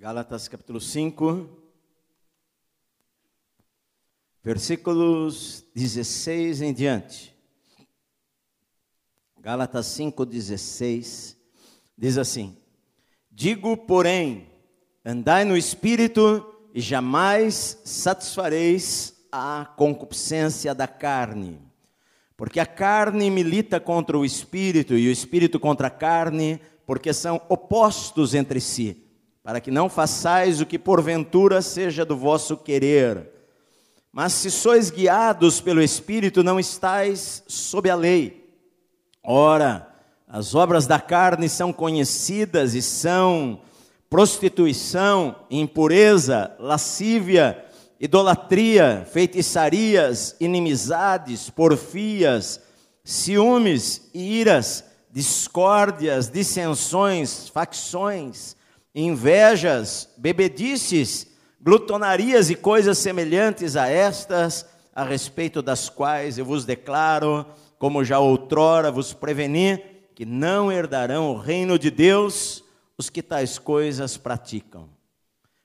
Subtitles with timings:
[0.00, 1.46] Gálatas capítulo 5,
[4.42, 7.36] versículos 16 em diante.
[9.38, 11.36] Gálatas 5, 16,
[11.98, 12.56] diz assim:
[13.30, 14.48] Digo, porém,
[15.04, 21.60] andai no espírito e jamais satisfareis a concupiscência da carne.
[22.38, 27.38] Porque a carne milita contra o espírito e o espírito contra a carne, porque são
[27.50, 29.09] opostos entre si
[29.50, 33.32] para que não façais o que porventura seja do vosso querer.
[34.12, 38.48] Mas se sois guiados pelo Espírito, não estáis sob a lei.
[39.24, 39.88] Ora,
[40.28, 43.60] as obras da carne são conhecidas e são
[44.08, 47.64] prostituição, impureza, lascívia,
[47.98, 52.60] idolatria, feitiçarias, inimizades, porfias,
[53.02, 58.54] ciúmes, iras, discórdias, dissensões, facções,
[58.94, 61.26] invejas, bebedices,
[61.60, 67.46] glutonarias e coisas semelhantes a estas, a respeito das quais eu vos declaro,
[67.78, 69.78] como já outrora vos preveni,
[70.14, 72.64] que não herdarão o reino de Deus
[72.98, 74.88] os que tais coisas praticam.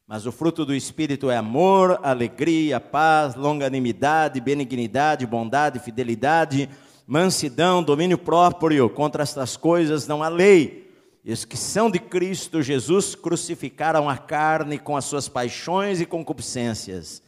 [0.08, 6.70] Mas o fruto do Espírito é amor, alegria, paz, longanimidade, benignidade, bondade, fidelidade,
[7.08, 8.90] mansidão, domínio próprio.
[8.90, 10.85] Contra estas coisas não há lei.
[11.26, 16.06] E os que são de Cristo Jesus crucificaram a carne com as suas paixões e
[16.06, 17.20] concupiscências.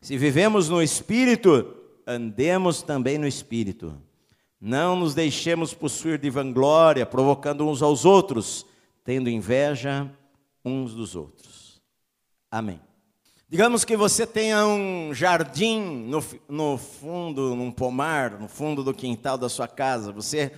[0.00, 1.74] Se vivemos no Espírito,
[2.06, 4.00] andemos também no Espírito.
[4.60, 8.64] Não nos deixemos possuir de vanglória, provocando uns aos outros,
[9.02, 10.08] tendo inveja
[10.64, 11.82] uns dos outros.
[12.48, 12.80] Amém.
[13.48, 19.36] Digamos que você tenha um jardim no, no fundo, num pomar, no fundo do quintal
[19.36, 20.12] da sua casa.
[20.12, 20.52] Você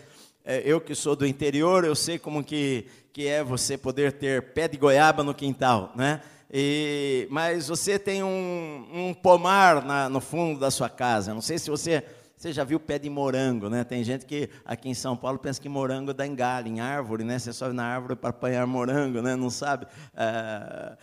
[0.45, 4.67] eu que sou do interior, eu sei como que, que é você poder ter pé
[4.69, 6.21] de goiaba no quintal, né?
[6.53, 11.33] E, mas você tem um, um pomar na, no fundo da sua casa.
[11.33, 12.05] Não sei se você,
[12.37, 13.85] você já viu pé de morango, né?
[13.85, 17.25] Tem gente que aqui em São Paulo pensa que morango dá em galho, em árvore,
[17.25, 17.39] né?
[17.39, 19.35] Você sobe na árvore para apanhar morango, né?
[19.35, 19.87] Não sabe.
[20.15, 20.97] Ah,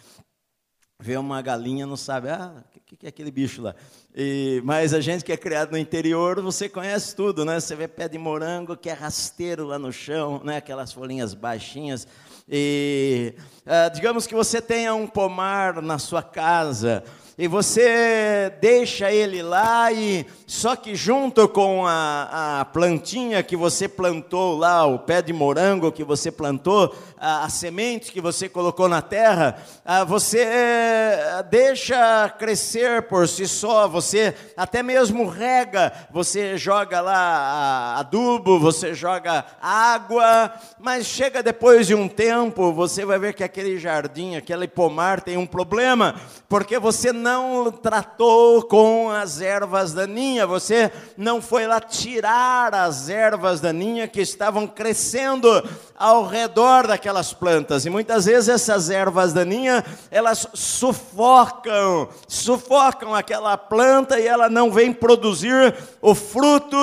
[1.00, 3.74] vê uma galinha, não sabe, ah, o que, que, é aquele bicho lá?
[4.22, 7.57] E, mas a gente que é criado no interior, você conhece tudo, né?
[7.57, 10.57] Você vê pé de morango que é rasteiro lá no chão, né?
[10.57, 12.06] aquelas folhinhas baixinhas.
[12.50, 13.34] E
[13.66, 17.02] ah, digamos que você tenha um pomar na sua casa,
[17.40, 23.88] e você deixa ele lá e só que junto com a, a plantinha que você
[23.88, 28.90] plantou lá, o pé de morango que você plantou, a, a semente que você colocou
[28.90, 36.58] na terra, a, você eh, deixa crescer por si só, você até mesmo rega, você
[36.58, 43.34] joga lá adubo, você joga água, mas chega depois de um tempo, você vai ver
[43.34, 46.16] que aquele jardim, aquele pomar tem um problema,
[46.50, 53.08] porque você não não tratou com as ervas daninhas, você não foi lá tirar as
[53.08, 55.48] ervas daninhas que estavam crescendo
[55.96, 57.86] ao redor daquelas plantas.
[57.86, 64.92] E muitas vezes essas ervas daninhas, elas sufocam, sufocam aquela planta e ela não vem
[64.92, 66.78] produzir o fruto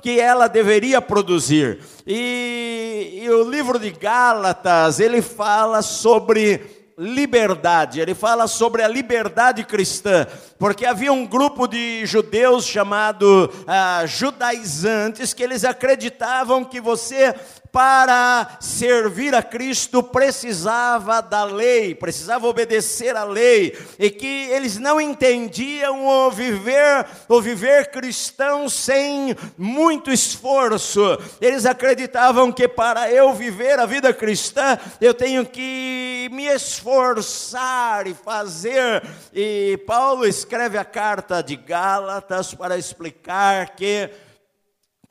[0.00, 1.80] que ela deveria produzir.
[2.06, 8.00] E, e o livro de Gálatas, ele fala sobre liberdade.
[8.00, 10.24] Ele fala sobre a liberdade cristã,
[10.58, 17.34] porque havia um grupo de judeus chamado ah, judaizantes que eles acreditavam que você
[17.72, 25.00] para servir a Cristo precisava da lei, precisava obedecer à lei, e que eles não
[25.00, 31.18] entendiam o viver, o viver cristão sem muito esforço.
[31.40, 38.12] Eles acreditavam que para eu viver a vida cristã, eu tenho que me esforçar e
[38.12, 39.02] fazer.
[39.32, 44.10] E Paulo escreve a carta de Gálatas para explicar que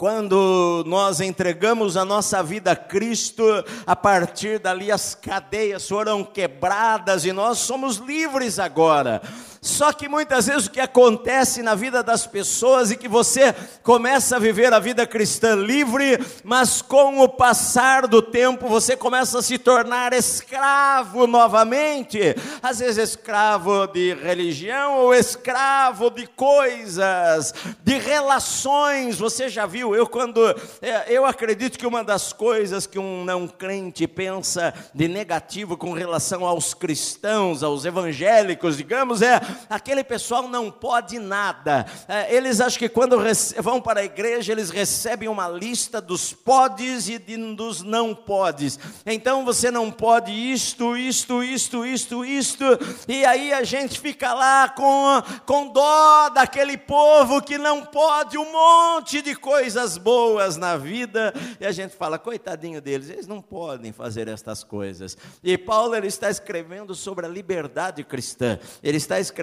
[0.01, 3.43] quando nós entregamos a nossa vida a Cristo,
[3.85, 9.21] a partir dali as cadeias foram quebradas e nós somos livres agora.
[9.63, 13.53] Só que muitas vezes o que acontece na vida das pessoas e que você
[13.83, 19.37] começa a viver a vida cristã livre, mas com o passar do tempo você começa
[19.37, 27.53] a se tornar escravo novamente, às vezes escravo de religião ou escravo de coisas,
[27.83, 29.19] de relações.
[29.19, 29.95] Você já viu?
[29.95, 30.43] Eu quando
[30.81, 35.93] é, eu acredito que uma das coisas que um não crente pensa de negativo com
[35.93, 41.85] relação aos cristãos, aos evangélicos, digamos, é aquele pessoal não pode nada.
[42.07, 43.17] É, eles acham que quando
[43.61, 48.79] vão para a igreja, eles recebem uma lista dos podes e dos não podes.
[49.05, 52.65] Então você não pode isto, isto, isto, isto, isto,
[53.07, 58.51] e aí a gente fica lá com, com dó daquele povo que não pode um
[58.51, 63.91] monte de coisas boas na vida, e a gente fala, coitadinho deles, eles não podem
[63.91, 65.17] fazer estas coisas.
[65.43, 69.40] E Paulo ele está escrevendo sobre a liberdade cristã, ele está escrevendo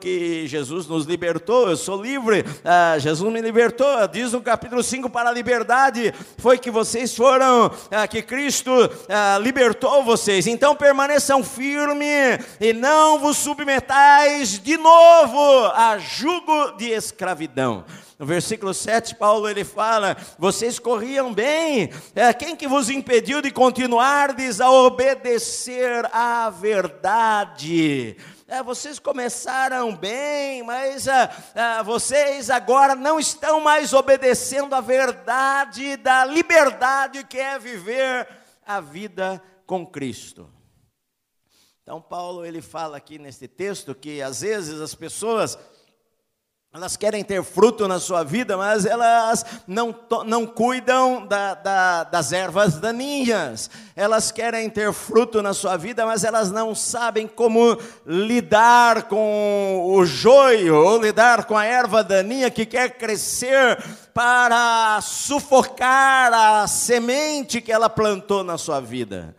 [0.00, 5.08] que Jesus nos libertou, eu sou livre, ah, Jesus me libertou, diz no capítulo 5:
[5.10, 8.70] para a liberdade foi que vocês foram, ah, que Cristo
[9.08, 16.90] ah, libertou vocês, então permaneçam firmes e não vos submetais de novo a jugo de
[16.90, 17.84] escravidão.
[18.18, 23.50] No versículo 7, Paulo ele fala: Vocês corriam bem, é, quem que vos impediu de
[23.50, 28.16] continuardes a obedecer à verdade?
[28.48, 35.96] É, vocês começaram bem, mas é, é, vocês agora não estão mais obedecendo à verdade
[35.96, 38.28] da liberdade que é viver
[38.64, 40.48] a vida com Cristo.
[41.82, 45.58] Então Paulo ele fala aqui nesse texto que às vezes as pessoas
[46.76, 49.94] elas querem ter fruto na sua vida, mas elas não,
[50.26, 53.70] não cuidam da, da, das ervas daninhas.
[53.96, 60.04] Elas querem ter fruto na sua vida, mas elas não sabem como lidar com o
[60.04, 63.82] joio, ou lidar com a erva daninha que quer crescer
[64.12, 69.34] para sufocar a semente que ela plantou na sua vida.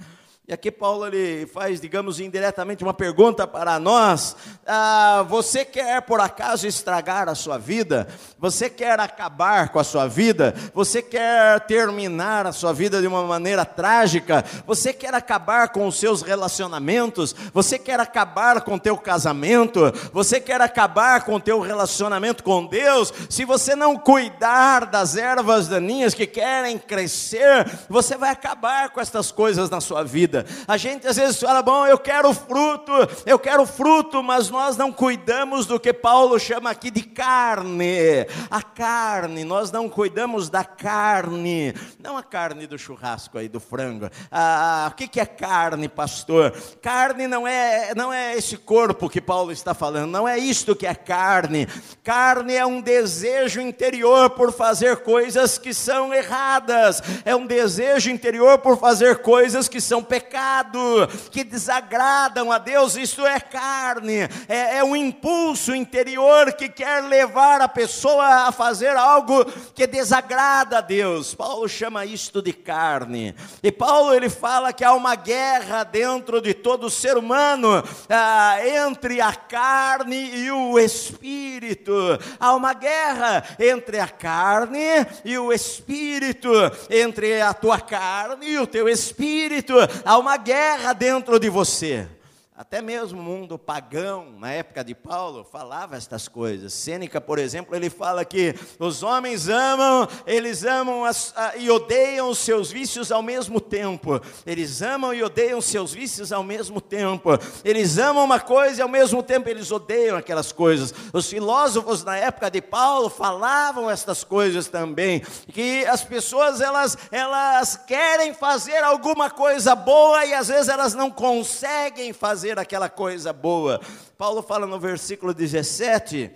[0.50, 4.34] E aqui Paulo ele faz, digamos, indiretamente uma pergunta para nós:
[4.66, 8.08] ah, você quer por acaso estragar a sua vida?
[8.40, 10.56] Você quer acabar com a sua vida?
[10.74, 14.46] Você quer terminar a sua vida de uma maneira trágica?
[14.66, 17.36] Você quer acabar com os seus relacionamentos?
[17.54, 19.92] Você quer acabar com o teu casamento?
[20.14, 23.14] Você quer acabar com o teu relacionamento com Deus?
[23.30, 29.30] Se você não cuidar das ervas daninhas que querem crescer, você vai acabar com estas
[29.30, 30.46] coisas na sua vida vida.
[30.68, 32.92] A gente às vezes fala, bom, eu quero fruto,
[33.26, 38.28] eu quero fruto, mas nós não cuidamos do que Paulo chama aqui de carne.
[38.50, 44.10] A carne, nós não cuidamos da carne, não a carne do churrasco aí, do frango.
[44.32, 46.52] Ah, o que é carne, pastor?
[46.82, 50.86] Carne não é, não é esse corpo que Paulo está falando, não é isto que
[50.86, 51.68] é carne.
[52.04, 58.58] Carne é um desejo interior por fazer coisas que são erradas, é um desejo interior
[58.60, 64.78] por fazer coisas que são pecadas pecado, que desagradam a Deus, isto é carne, é,
[64.78, 70.82] é um impulso interior que quer levar a pessoa a fazer algo que desagrada a
[70.82, 71.34] Deus.
[71.34, 73.34] Paulo chama isto de carne,
[73.64, 79.22] e Paulo ele fala que há uma guerra dentro de todo ser humano ah, entre
[79.22, 81.94] a carne e o espírito.
[82.40, 86.52] Há uma guerra entre a carne e o espírito,
[86.90, 89.74] entre a tua carne e o teu espírito.
[90.04, 92.08] Há uma guerra dentro de você.
[92.58, 96.74] Até mesmo o mundo pagão, na época de Paulo, falava estas coisas.
[96.74, 102.32] Sêneca, por exemplo, ele fala que os homens amam, eles amam as, a, e odeiam
[102.32, 104.20] os seus vícios ao mesmo tempo.
[104.44, 107.30] Eles amam e odeiam os seus vícios ao mesmo tempo.
[107.64, 110.92] Eles amam uma coisa e ao mesmo tempo eles odeiam aquelas coisas.
[111.14, 115.20] Os filósofos na época de Paulo falavam estas coisas também,
[115.54, 121.12] que as pessoas elas elas querem fazer alguma coisa boa e às vezes elas não
[121.12, 123.82] conseguem fazer fazer aquela coisa boa.
[124.18, 126.32] Paulo fala no versículo 17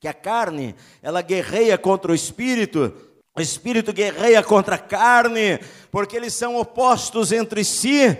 [0.00, 2.92] que a carne, ela guerreia contra o espírito,
[3.36, 5.60] o espírito guerreia contra a carne,
[5.90, 8.16] porque eles são opostos entre si.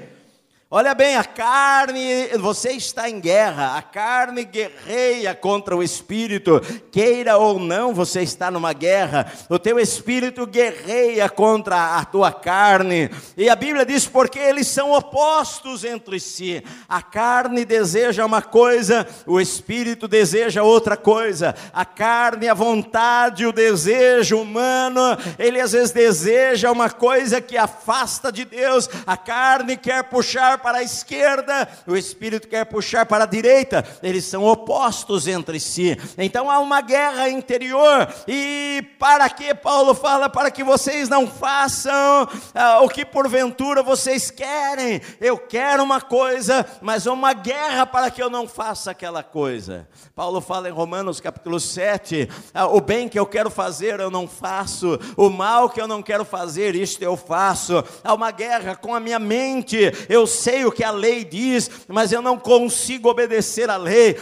[0.71, 6.61] Olha bem, a carne, você está em guerra, a carne guerreia contra o espírito,
[6.93, 13.11] queira ou não, você está numa guerra, o teu espírito guerreia contra a tua carne,
[13.35, 16.63] e a Bíblia diz porque eles são opostos entre si.
[16.87, 21.55] A carne deseja uma coisa, o espírito deseja outra coisa.
[21.73, 25.01] A carne, a vontade, o desejo humano,
[25.39, 30.79] ele às vezes deseja uma coisa que afasta de Deus, a carne quer puxar para
[30.79, 35.97] a esquerda, o espírito quer puxar para a direita, eles são opostos entre si.
[36.17, 40.29] Então há uma guerra interior, e para que Paulo fala?
[40.29, 45.01] Para que vocês não façam ah, o que porventura vocês querem.
[45.21, 49.89] Eu quero uma coisa, mas há uma guerra para que eu não faça aquela coisa.
[50.15, 54.27] Paulo fala em Romanos capítulo 7: ah, o bem que eu quero fazer eu não
[54.27, 57.85] faço, o mal que eu não quero fazer, isto eu faço.
[58.03, 61.71] Há uma guerra com a minha mente, eu sei sei o que a lei diz,
[61.87, 64.17] mas eu não consigo obedecer a lei,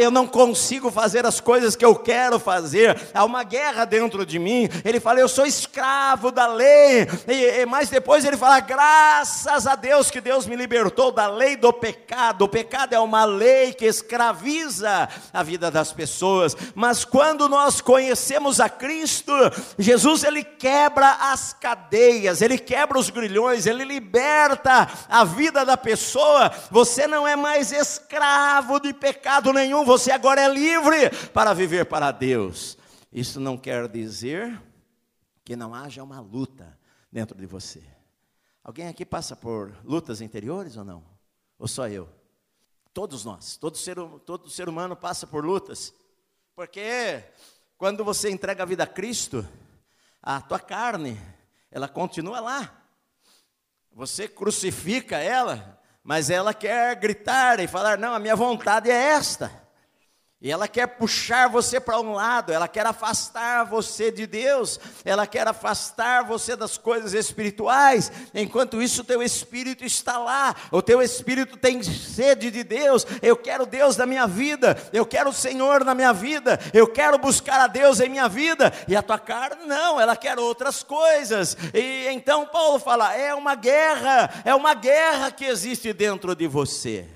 [0.00, 4.40] eu não consigo fazer as coisas que eu quero fazer, há uma guerra dentro de
[4.40, 4.68] mim.
[4.84, 9.76] Ele fala, eu sou escravo da lei, e, e, mas depois ele fala, graças a
[9.76, 12.42] Deus que Deus me libertou da lei do pecado.
[12.42, 18.58] O pecado é uma lei que escraviza a vida das pessoas, mas quando nós conhecemos
[18.58, 19.32] a Cristo,
[19.78, 26.50] Jesus ele quebra as cadeias, ele quebra os grilhões, ele liberta a vida da pessoa.
[26.70, 32.10] Você não é mais escravo de pecado nenhum, você agora é livre para viver para
[32.10, 32.76] Deus.
[33.12, 34.60] Isso não quer dizer
[35.44, 36.76] que não haja uma luta
[37.12, 37.82] dentro de você.
[38.64, 41.04] Alguém aqui passa por lutas interiores ou não?
[41.58, 42.08] Ou só eu?
[42.92, 45.94] Todos nós, todo ser, todo ser humano passa por lutas.
[46.54, 47.22] Porque
[47.78, 49.46] quando você entrega a vida a Cristo,
[50.22, 51.20] a tua carne,
[51.70, 52.85] ela continua lá.
[53.96, 59.50] Você crucifica ela, mas ela quer gritar e falar: não, a minha vontade é esta.
[60.38, 65.26] E ela quer puxar você para um lado, ela quer afastar você de Deus, ela
[65.26, 68.12] quer afastar você das coisas espirituais.
[68.34, 73.06] Enquanto isso, o teu espírito está lá, o teu espírito tem sede de Deus.
[73.22, 77.16] Eu quero Deus na minha vida, eu quero o Senhor na minha vida, eu quero
[77.16, 78.70] buscar a Deus em minha vida.
[78.86, 81.56] E a tua carne, não, ela quer outras coisas.
[81.72, 87.15] E então Paulo fala: é uma guerra, é uma guerra que existe dentro de você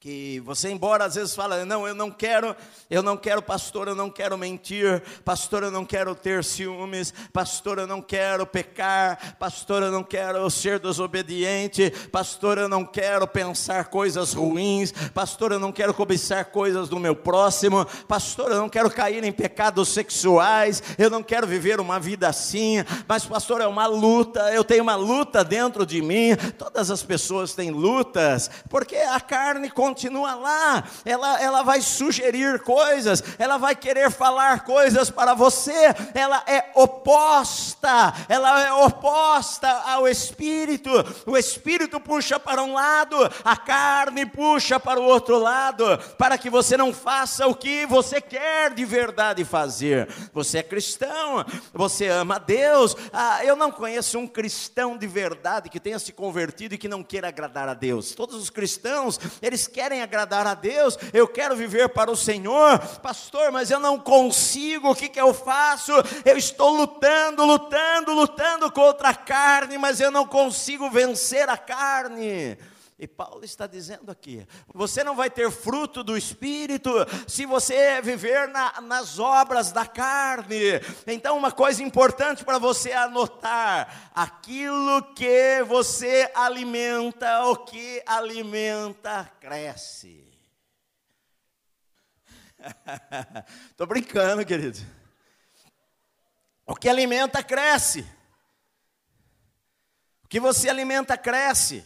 [0.00, 2.56] que você embora às vezes fala, não, eu não quero,
[2.88, 7.78] eu não quero pastor, eu não quero mentir, pastor, eu não quero ter ciúmes, pastor,
[7.78, 13.90] eu não quero pecar, pastor, eu não quero ser desobediente, pastor, eu não quero pensar
[13.90, 18.90] coisas ruins, pastor, eu não quero cobiçar coisas do meu próximo, pastor, eu não quero
[18.90, 22.76] cair em pecados sexuais, eu não quero viver uma vida assim,
[23.06, 27.52] mas pastor, é uma luta, eu tenho uma luta dentro de mim, todas as pessoas
[27.52, 34.08] têm lutas, porque a carne continua lá, ela, ela vai sugerir coisas, ela vai querer
[34.08, 40.90] falar coisas para você, ela é oposta, ela é oposta ao Espírito,
[41.26, 45.84] o Espírito puxa para um lado, a carne puxa para o outro lado,
[46.16, 50.08] para que você não faça o que você quer de verdade fazer.
[50.32, 52.96] Você é cristão, você ama Deus.
[53.12, 57.02] Ah, eu não conheço um cristão de verdade que tenha se convertido e que não
[57.02, 58.14] queira agradar a Deus.
[58.14, 62.78] Todos os cristãos, eles querem querem agradar a Deus, eu quero viver para o Senhor,
[62.98, 65.92] pastor, mas eu não consigo, o que, que eu faço?
[66.22, 72.58] Eu estou lutando, lutando, lutando contra a carne, mas eu não consigo vencer a carne.
[73.02, 76.90] E Paulo está dizendo aqui: você não vai ter fruto do Espírito
[77.26, 80.78] se você viver na, nas obras da carne.
[81.06, 90.30] Então, uma coisa importante para você anotar: aquilo que você alimenta, o que alimenta, cresce.
[93.70, 94.78] Estou brincando, querido.
[96.66, 98.06] O que alimenta, cresce.
[100.22, 101.82] O que você alimenta, cresce.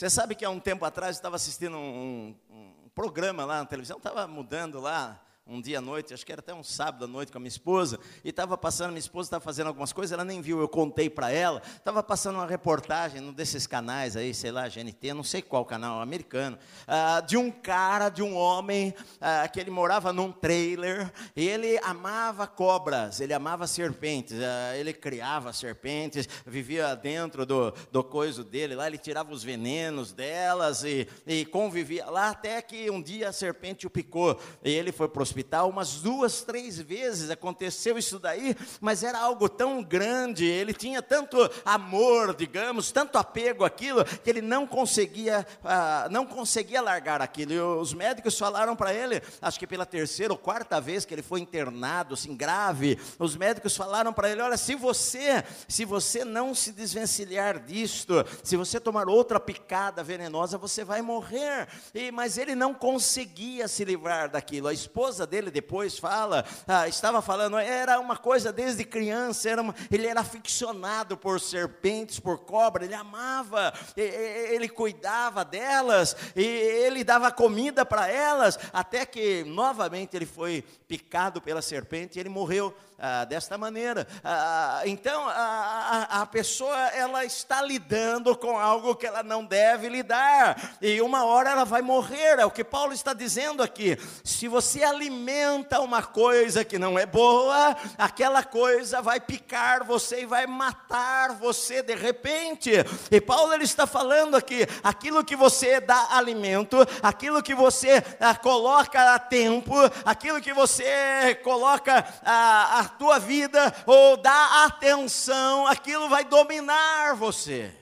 [0.00, 3.66] Você sabe que há um tempo atrás eu estava assistindo um, um, programa lá na
[3.66, 7.08] televisão, estava mudando lá um dia à noite, acho que era até um sábado à
[7.08, 10.24] noite com a minha esposa, e estava passando, minha esposa estava fazendo algumas coisas, ela
[10.24, 14.52] nem viu, eu contei para ela, estava passando uma reportagem num desses canais aí, sei
[14.52, 19.48] lá, GNT, não sei qual canal, americano, ah, de um cara, de um homem, ah,
[19.48, 25.52] que ele morava num trailer, e ele amava cobras, ele amava serpentes, ah, ele criava
[25.52, 31.44] serpentes, vivia dentro do, do coiso dele, lá ele tirava os venenos delas, e, e
[31.44, 35.22] convivia lá, até que um dia a serpente o picou, e ele foi para
[35.64, 41.38] umas duas, três vezes aconteceu isso daí, mas era algo tão grande, ele tinha tanto
[41.64, 47.52] amor, digamos, tanto apego àquilo, que ele não conseguia, ah, não conseguia largar aquilo.
[47.52, 51.22] E os médicos falaram para ele, acho que pela terceira ou quarta vez que ele
[51.22, 56.54] foi internado, assim, grave, os médicos falaram para ele: olha, se você, se você não
[56.54, 61.68] se desvencilhar disto, se você tomar outra picada venenosa, você vai morrer.
[61.94, 64.68] E, mas ele não conseguia se livrar daquilo.
[64.68, 69.74] A esposa dele depois fala, ah, estava falando, era uma coisa desde criança, era uma,
[69.90, 77.30] ele era aficionado por serpentes, por cobra, ele amava, ele cuidava delas, e ele dava
[77.30, 83.24] comida para elas, até que novamente ele foi picado pela serpente e ele morreu ah,
[83.24, 84.06] desta maneira.
[84.22, 89.88] Ah, então, a, a, a pessoa ela está lidando com algo que ela não deve
[89.88, 93.98] lidar, e uma hora ela vai morrer, é o que Paulo está dizendo aqui.
[94.22, 100.26] Se você alimenta uma coisa que não é boa, aquela coisa vai picar você e
[100.26, 102.70] vai matar você de repente.
[103.10, 108.34] E Paulo ele está falando aqui, aquilo que você dá alimento, aquilo que você ah,
[108.34, 116.08] coloca a tempo, aquilo que você coloca a, a tua vida ou dá atenção, aquilo
[116.08, 117.74] vai dominar você.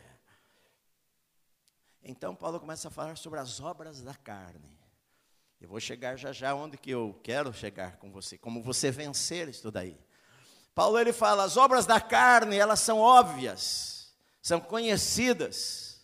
[2.02, 4.78] Então Paulo começa a falar sobre as obras da carne.
[5.60, 9.48] Eu vou chegar já já onde que eu quero chegar com você, como você vencer
[9.48, 9.98] isso daí.
[10.74, 16.00] Paulo ele fala, as obras da carne, elas são óbvias, são conhecidas.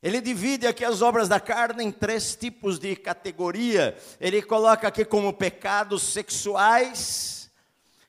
[0.00, 3.98] Ele divide aqui as obras da carne em três tipos de categoria.
[4.20, 7.35] Ele coloca aqui como pecados sexuais,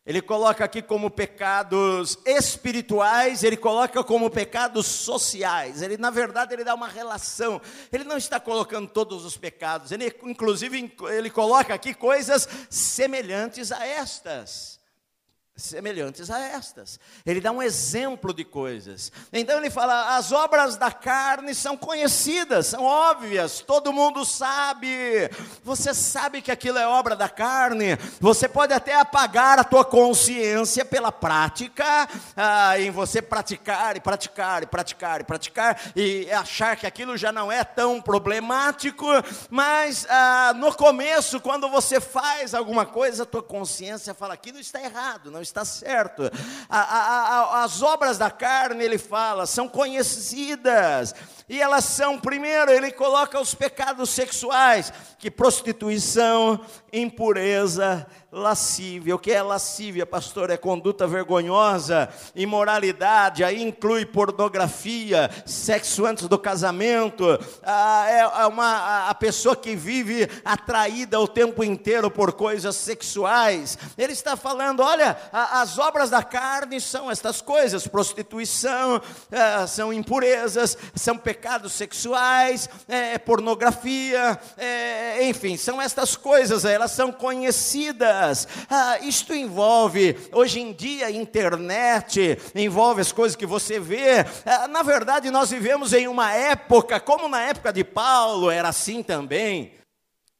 [0.08, 5.82] ele coloca aqui como pecados espirituais, ele coloca como pecados sociais.
[5.82, 7.60] Ele, na verdade, ele dá uma relação.
[7.92, 9.92] Ele não está colocando todos os pecados.
[9.92, 14.77] Ele, inclusive, ele coloca aqui coisas semelhantes a estas
[15.58, 17.00] semelhantes a estas.
[17.26, 19.12] Ele dá um exemplo de coisas.
[19.34, 24.88] Então ele fala: as obras da carne são conhecidas, são óbvias, todo mundo sabe.
[25.64, 27.98] Você sabe que aquilo é obra da carne.
[28.22, 34.62] Você pode até apagar a tua consciência pela prática, ah, em você praticar e praticar
[34.62, 39.08] e praticar e praticar e achar que aquilo já não é tão problemático,
[39.50, 44.80] mas ah, no começo, quando você faz alguma coisa, a tua consciência fala: aquilo está
[44.82, 46.30] errado, não está certo.
[46.70, 51.14] A, a, a, as obras da carne, ele fala, são conhecidas.
[51.50, 56.60] E elas são, primeiro, ele coloca os pecados sexuais, que prostituição,
[56.92, 59.16] impureza, lascívia.
[59.16, 60.50] O que é lascívia, pastor?
[60.50, 67.26] É conduta vergonhosa, imoralidade, aí inclui pornografia, sexo antes do casamento.
[67.64, 73.78] Ah, é uma, a pessoa que vive atraída o tempo inteiro por coisas sexuais.
[73.98, 79.02] Ele está falando: olha, as obras da carne são estas coisas: prostituição,
[79.32, 81.37] ah, são impurezas, são pecados
[81.70, 88.48] sexuais, é, pornografia, é, enfim, são estas coisas, elas são conhecidas.
[88.70, 94.26] Ah, isto envolve, hoje em dia, internet, envolve as coisas que você vê.
[94.46, 99.04] Ah, na verdade, nós vivemos em uma época, como na época de Paulo, era assim
[99.04, 99.74] também.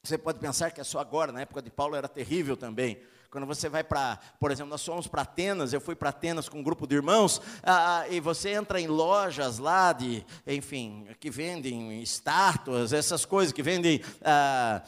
[0.04, 2.98] Você pode pensar que é só agora, na época de Paulo era terrível também.
[3.30, 6.60] Quando você vai para, por exemplo, nós fomos para Atenas, eu fui para Atenas com
[6.60, 12.02] um grupo de irmãos, ah, e você entra em lojas lá de, enfim, que vendem
[12.02, 14.82] estátuas, essas coisas, que vendem ah,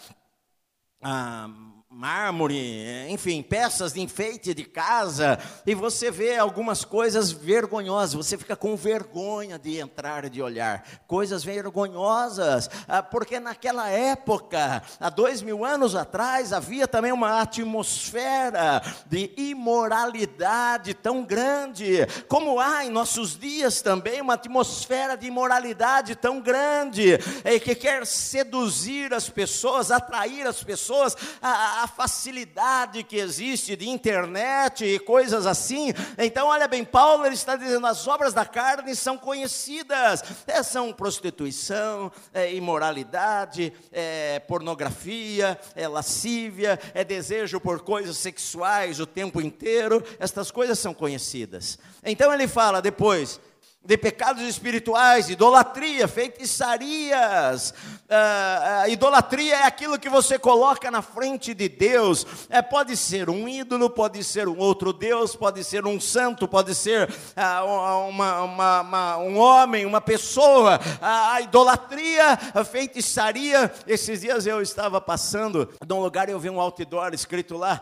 [1.01, 1.49] ah,
[1.91, 8.55] mármore, enfim, peças de enfeite de casa, e você vê algumas coisas vergonhosas, você fica
[8.55, 15.41] com vergonha de entrar e de olhar, coisas vergonhosas, ah, porque naquela época, há dois
[15.41, 23.35] mil anos atrás, havia também uma atmosfera de imoralidade tão grande, como há em nossos
[23.35, 27.17] dias também uma atmosfera de imoralidade tão grande,
[27.63, 34.83] que quer seduzir as pessoas, atrair as pessoas a a facilidade que existe de internet
[34.83, 35.93] e coisas assim.
[36.17, 40.91] Então, olha bem, Paulo ele está dizendo: as obras da carne são conhecidas, é, são
[40.91, 50.03] prostituição, é, imoralidade, é, pornografia, é lascívia, é desejo por coisas sexuais o tempo inteiro.
[50.19, 51.79] Estas coisas são conhecidas.
[52.03, 53.39] Então ele fala depois
[53.83, 57.73] de pecados espirituais, idolatria, feitiçarias.
[58.09, 62.25] Uh, uh, idolatria é aquilo que você coloca na frente de Deus.
[62.49, 66.75] É, pode ser um ídolo, pode ser um outro Deus, pode ser um santo, pode
[66.75, 70.79] ser uh, uma, uma, uma, um homem, uma pessoa.
[71.01, 73.71] a idolatria, a feitiçaria.
[73.87, 77.81] Esses dias eu estava passando de um lugar e eu vi um outdoor escrito lá.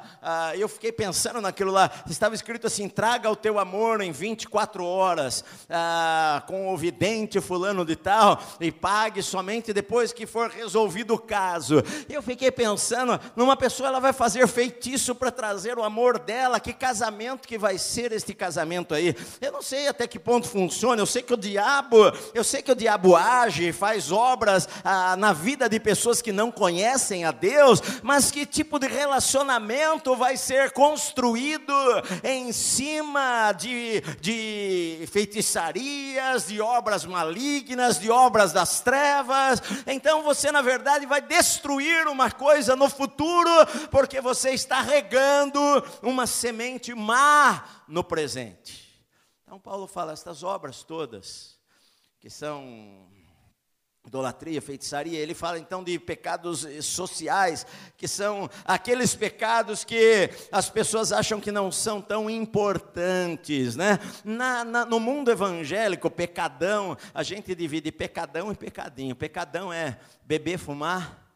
[0.55, 1.89] Eu fiquei pensando naquilo lá.
[2.07, 5.43] Estava escrito assim: traga o teu amor em 24 horas.
[6.47, 11.83] Com o vidente fulano de tal e pague somente depois que for resolvido o caso.
[12.09, 16.73] Eu fiquei pensando, numa pessoa ela vai fazer feitiço para trazer o amor dela, que
[16.73, 19.15] casamento que vai ser este casamento aí?
[19.41, 21.97] Eu não sei até que ponto funciona, eu sei que o diabo,
[22.33, 26.51] eu sei que o diabo age, faz obras ah, na vida de pessoas que não
[26.51, 31.73] conhecem a Deus, mas que tipo de relacionamento vai ser construído
[32.23, 35.76] em cima de, de feitiçaria?
[36.47, 39.61] De obras malignas, de obras das trevas.
[39.85, 43.49] Então você, na verdade, vai destruir uma coisa no futuro,
[43.91, 45.59] porque você está regando
[46.01, 48.87] uma semente má no presente.
[49.43, 51.57] Então, Paulo fala: estas obras todas,
[52.19, 53.06] que são
[54.07, 55.19] idolatria, feitiçaria.
[55.19, 57.65] Ele fala então de pecados eh, sociais,
[57.97, 63.99] que são aqueles pecados que as pessoas acham que não são tão importantes, né?
[64.23, 69.15] Na, na, no mundo evangélico, pecadão, a gente divide pecadão e pecadinho.
[69.15, 71.26] Pecadão é beber, fumar,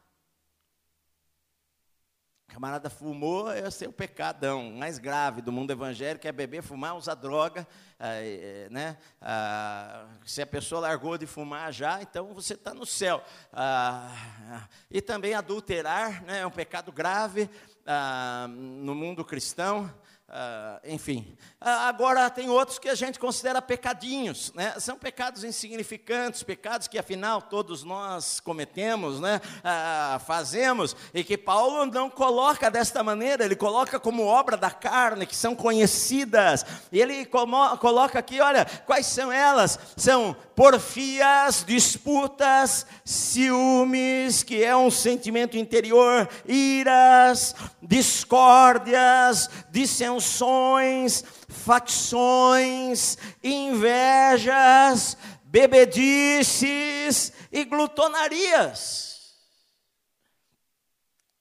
[2.51, 7.15] camarada fumou, esse é o pecadão mais grave do mundo evangélico, é beber, fumar, usar
[7.15, 7.65] droga,
[7.97, 8.97] é, né?
[9.21, 13.23] Ah, se a pessoa largou de fumar já, então você está no céu.
[13.53, 16.39] Ah, e também adulterar, né?
[16.39, 17.49] é um pecado grave
[17.85, 19.89] ah, no mundo cristão.
[20.31, 21.35] Uh, enfim.
[21.59, 24.75] Uh, agora, tem outros que a gente considera pecadinhos, né?
[24.79, 29.41] são pecados insignificantes, pecados que afinal todos nós cometemos, né?
[29.57, 35.25] Uh, fazemos, e que Paulo não coloca desta maneira, ele coloca como obra da carne,
[35.25, 39.77] que são conhecidas, e ele coloca aqui: olha, quais são elas?
[39.97, 55.17] São porfias, disputas, ciúmes, que é um sentimento interior, iras, discórdias, dissensões dissensões, facções, invejas,
[55.43, 59.35] bebedices e glutonarias.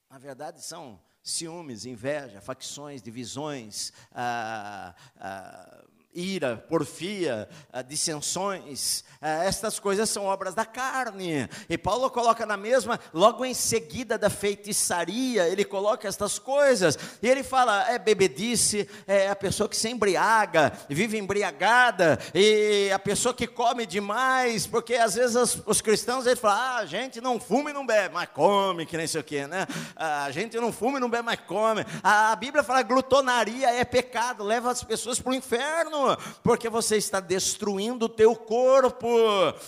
[0.09, 9.79] Na verdade, são ciúmes, inveja, facções, divisões, ah, ah, ira, porfia, ah, dissensões, ah, estas
[9.79, 11.49] coisas são obras da carne.
[11.69, 16.97] E Paulo coloca na mesma, logo em seguida da feitiçaria, ele coloca estas coisas.
[17.21, 22.99] E ele fala: é bebedice, é a pessoa que se embriaga, vive embriagada, e a
[22.99, 27.21] pessoa que come demais, porque às vezes os, os cristãos eles falam: ah, a gente
[27.21, 29.65] não fuma e não bebe, mas come, que nem sei o que, né?
[29.95, 31.85] Ah, a gente não fuma e não bebe, mas come.
[32.03, 36.00] A, a Bíblia fala: glutonaria é pecado, leva as pessoas para o inferno
[36.43, 39.07] porque você está destruindo o teu corpo.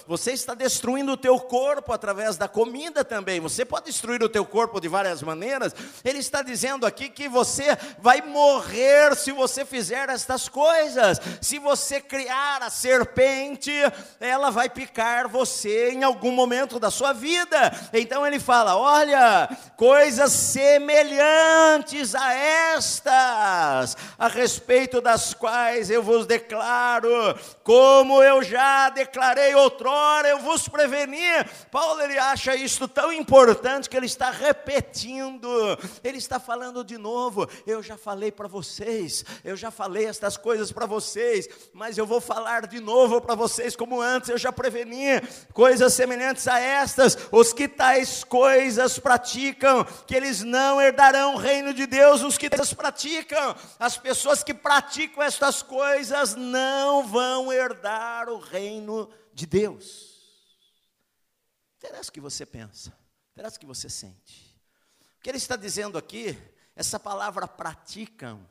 [0.07, 3.39] Você está destruindo o teu corpo através da comida também.
[3.39, 5.75] Você pode destruir o teu corpo de várias maneiras.
[6.03, 11.19] Ele está dizendo aqui que você vai morrer se você fizer estas coisas.
[11.41, 13.71] Se você criar a serpente,
[14.19, 17.71] ela vai picar você em algum momento da sua vida.
[17.93, 26.25] Então ele fala: olha, coisas semelhantes a estas, a respeito das quais eu vos vos
[26.25, 31.19] declaro, como eu já declarei outrora, eu vos preveni.
[31.69, 35.49] Paulo ele acha isto tão importante que ele está repetindo,
[36.03, 37.47] ele está falando de novo.
[37.67, 42.21] Eu já falei para vocês, eu já falei estas coisas para vocês, mas eu vou
[42.21, 45.21] falar de novo para vocês, como antes eu já preveni,
[45.53, 51.73] coisas semelhantes a estas, os que tais coisas praticam, que eles não herdarão o reino
[51.73, 57.51] de Deus, os que tais praticam, as pessoas que praticam estas coisas coisas não vão
[57.51, 60.21] herdar o reino de Deus.
[61.77, 62.95] Interessa o que você pensa,
[63.31, 64.55] interessa o que você sente.
[65.17, 66.37] O que ele está dizendo aqui,
[66.75, 68.47] essa palavra praticam,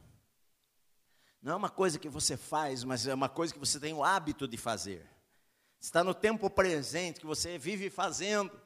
[1.40, 4.02] não é uma coisa que você faz, mas é uma coisa que você tem o
[4.02, 5.08] hábito de fazer.
[5.80, 8.60] Está no tempo presente que você vive fazendo.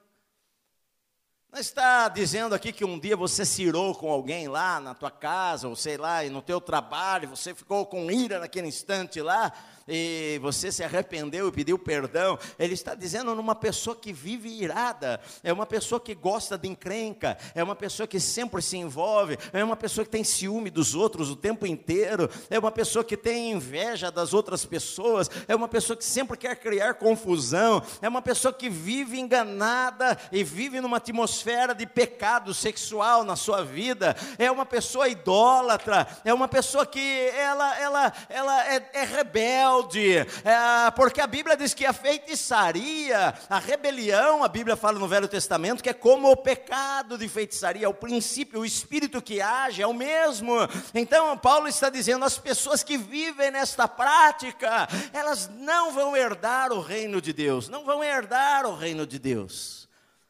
[1.57, 5.11] Não está dizendo aqui que um dia você se irou com alguém lá na tua
[5.11, 9.51] casa, ou sei lá, e no teu trabalho, você ficou com ira naquele instante lá,
[9.89, 15.19] e você se arrependeu e pediu perdão, ele está dizendo numa pessoa que vive irada,
[15.43, 19.65] é uma pessoa que gosta de encrenca, é uma pessoa que sempre se envolve, é
[19.65, 23.53] uma pessoa que tem ciúme dos outros o tempo inteiro, é uma pessoa que tem
[23.53, 28.53] inveja das outras pessoas, é uma pessoa que sempre quer criar confusão, é uma pessoa
[28.53, 31.46] que vive enganada e vive numa atmosfera
[31.77, 37.79] de pecado sexual na sua vida, é uma pessoa idólatra, é uma pessoa que ela,
[37.79, 43.59] ela, ela é, é rebelde rebelde, é, porque a Bíblia diz que a feitiçaria, a
[43.59, 47.95] rebelião, a Bíblia fala no Velho Testamento, que é como o pecado de feitiçaria, o
[47.95, 50.53] princípio, o espírito que age é o mesmo.
[50.95, 56.81] Então, Paulo está dizendo: as pessoas que vivem nesta prática, elas não vão herdar o
[56.81, 59.86] reino de Deus, não vão herdar o reino de Deus.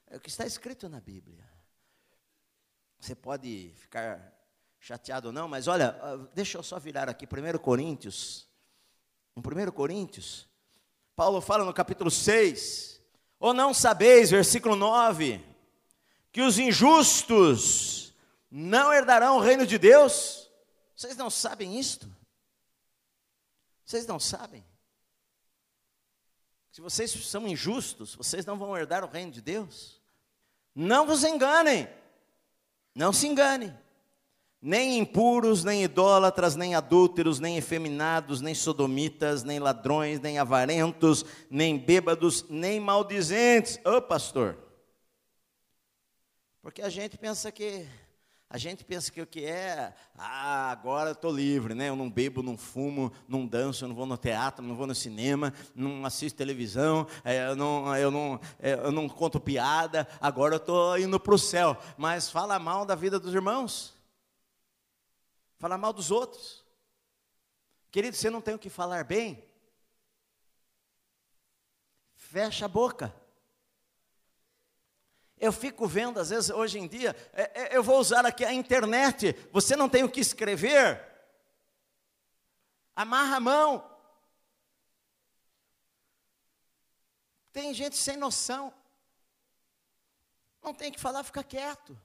[0.08, 1.44] É o que está escrito na Bíblia.
[2.98, 4.32] Você pode ficar
[4.80, 8.46] chateado ou não, mas olha, ah, deixa eu só virar aqui, 1 Coríntios
[9.36, 10.48] em 1 Coríntios,
[11.14, 13.02] Paulo fala no capítulo 6,
[13.38, 15.44] ou não sabeis, versículo 9,
[16.32, 18.14] que os injustos
[18.50, 20.50] não herdarão o reino de Deus?
[20.94, 22.10] Vocês não sabem isto?
[23.84, 24.64] Vocês não sabem?
[26.72, 29.95] Se vocês são injustos, vocês não vão herdar o reino de Deus?
[30.78, 31.88] Não vos enganem,
[32.94, 33.74] não se enganem.
[34.60, 41.78] nem impuros, nem idólatras, nem adúlteros, nem efeminados, nem sodomitas, nem ladrões, nem avarentos, nem
[41.78, 43.78] bêbados, nem maldizentes.
[43.84, 44.58] Ô pastor,
[46.60, 47.86] porque a gente pensa que
[48.48, 51.88] a gente pensa que o que é, ah, agora estou livre, né?
[51.88, 55.52] Eu não bebo, não fumo, não danço, não vou no teatro, não vou no cinema,
[55.74, 60.58] não assisto televisão, é, eu, não, eu, não, é, eu não conto piada, agora eu
[60.58, 61.76] estou indo para o céu.
[61.98, 63.94] Mas fala mal da vida dos irmãos,
[65.58, 66.64] fala mal dos outros.
[67.90, 69.44] Querido, você não tem o que falar bem?
[72.14, 73.12] Fecha a boca.
[75.38, 78.52] Eu fico vendo, às vezes, hoje em dia, é, é, eu vou usar aqui a
[78.52, 81.04] internet, você não tem o que escrever,
[82.94, 83.96] amarra a mão.
[87.52, 88.72] Tem gente sem noção.
[90.62, 91.98] Não tem que falar, fica quieto.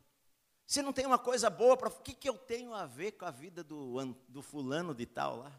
[0.68, 3.26] Se não tem uma coisa boa, para o que, que eu tenho a ver com
[3.26, 5.52] a vida do, do fulano de tal lá?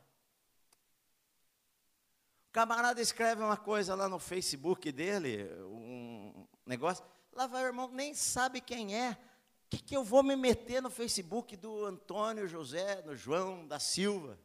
[2.48, 7.04] O camarada escreve uma coisa lá no Facebook dele, um negócio.
[7.32, 9.12] Lá vai o irmão, nem sabe quem é.
[9.12, 9.16] O
[9.70, 14.38] que, que eu vou me meter no Facebook do Antônio José, do João da Silva?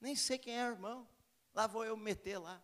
[0.00, 1.08] Nem sei quem é irmão.
[1.54, 2.60] Lá vou eu me meter lá.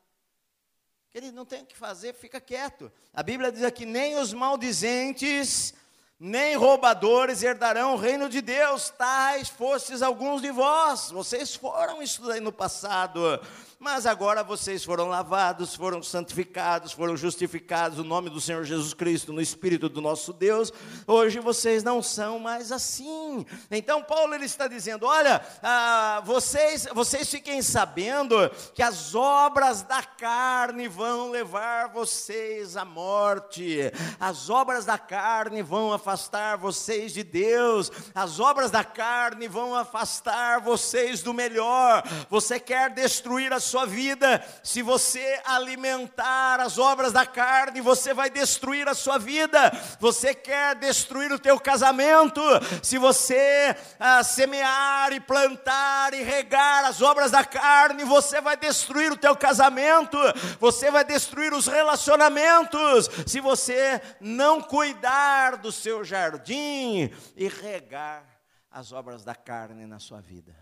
[1.11, 2.93] Querido, não tem o que fazer, fica quieto.
[3.15, 5.73] A Bíblia diz aqui: nem os maldizentes,
[6.19, 11.11] nem roubadores herdarão o reino de Deus, tais fostes alguns de vós.
[11.11, 13.41] Vocês foram isso aí no passado
[13.81, 19.33] mas agora vocês foram lavados, foram santificados, foram justificados no nome do Senhor Jesus Cristo,
[19.33, 20.71] no Espírito do nosso Deus.
[21.07, 23.47] Hoje vocês não são mais assim.
[23.71, 30.03] Então Paulo ele está dizendo: olha, ah, vocês, vocês fiquem sabendo que as obras da
[30.03, 33.91] carne vão levar vocês à morte.
[34.21, 37.91] As obras da carne vão afastar vocês de Deus.
[38.15, 42.03] As obras da carne vão afastar vocês do melhor.
[42.29, 44.45] Você quer destruir a sua vida.
[44.63, 49.71] Se você alimentar as obras da carne, você vai destruir a sua vida.
[50.01, 52.41] Você quer destruir o teu casamento.
[52.83, 59.13] Se você ah, semear e plantar e regar as obras da carne, você vai destruir
[59.13, 60.19] o teu casamento.
[60.59, 63.09] Você vai destruir os relacionamentos.
[63.27, 68.25] Se você não cuidar do seu jardim e regar
[68.71, 70.55] as obras da carne na sua vida.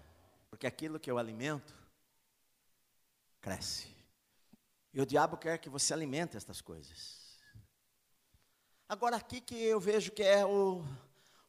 [0.50, 1.77] Porque aquilo que eu alimento
[3.40, 3.88] cresce.
[4.92, 7.38] E o diabo quer que você alimente estas coisas.
[8.88, 10.82] Agora, aqui que eu vejo que é o,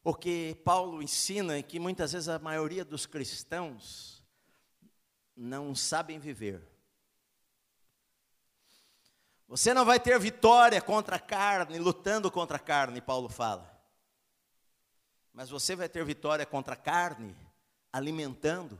[0.04, 4.22] o que Paulo ensina e que muitas vezes a maioria dos cristãos
[5.34, 6.62] não sabem viver.
[9.48, 13.68] Você não vai ter vitória contra a carne, lutando contra a carne, Paulo fala.
[15.32, 17.34] Mas você vai ter vitória contra a carne,
[17.92, 18.78] alimentando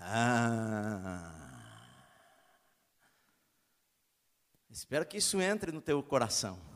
[0.00, 1.32] ah.
[4.70, 6.75] Espero que isso entre no teu coração.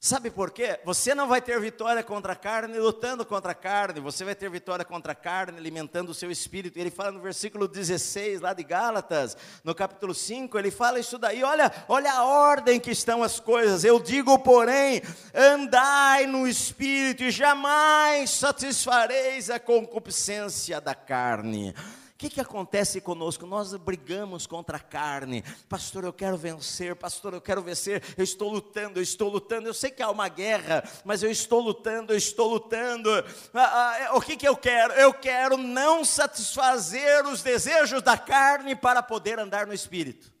[0.00, 0.78] Sabe por quê?
[0.84, 4.48] Você não vai ter vitória contra a carne lutando contra a carne, você vai ter
[4.48, 6.78] vitória contra a carne alimentando o seu espírito.
[6.78, 11.42] Ele fala no versículo 16, lá de Gálatas, no capítulo 5, ele fala isso daí.
[11.42, 13.82] Olha, olha a ordem que estão as coisas.
[13.82, 15.02] Eu digo, porém,
[15.34, 21.74] andai no espírito e jamais satisfareis a concupiscência da carne
[22.18, 23.46] que, que acontece conosco?
[23.46, 25.44] Nós brigamos contra a carne.
[25.68, 26.96] Pastor, eu quero vencer.
[26.96, 28.02] Pastor, eu quero vencer.
[28.16, 29.68] Eu estou lutando, eu estou lutando.
[29.68, 33.08] Eu sei que há uma guerra, mas eu estou lutando, eu estou lutando.
[33.54, 34.94] Ah, ah, é, o que, que eu quero?
[34.94, 40.32] Eu quero não satisfazer os desejos da carne para poder andar no espírito.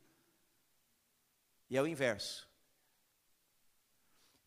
[1.70, 2.48] E é o inverso.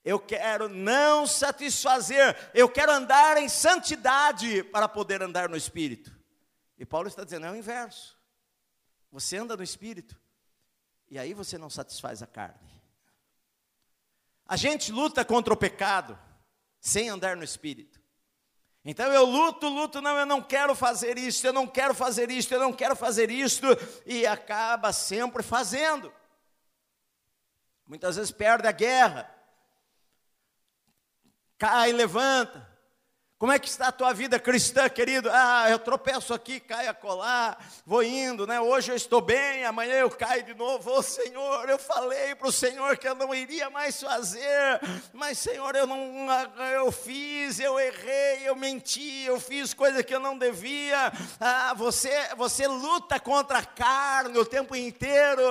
[0.03, 6.20] Eu quero não satisfazer, eu quero andar em santidade para poder andar no espírito.
[6.81, 8.17] E Paulo está dizendo, é o inverso.
[9.11, 10.19] Você anda no espírito,
[11.11, 12.81] e aí você não satisfaz a carne.
[14.47, 16.17] A gente luta contra o pecado,
[16.79, 18.01] sem andar no espírito.
[18.83, 22.51] Então eu luto, luto, não, eu não quero fazer isso, eu não quero fazer isso,
[22.51, 23.67] eu não quero fazer isto,
[24.03, 26.11] e acaba sempre fazendo.
[27.85, 29.31] Muitas vezes perde a guerra,
[31.59, 32.70] cai, levanta,
[33.41, 35.27] Como é que está a tua vida cristã, querido?
[35.33, 38.61] Ah, eu tropeço aqui, caio a colar, vou indo, né?
[38.61, 40.91] Hoje eu estou bem, amanhã eu caio de novo.
[40.91, 44.79] Ô Senhor, eu falei para o Senhor que eu não iria mais fazer,
[45.11, 46.27] mas Senhor, eu não,
[46.75, 51.11] eu fiz, eu errei, eu menti, eu fiz coisa que eu não devia.
[51.39, 55.41] Ah, você, você luta contra a carne o tempo inteiro,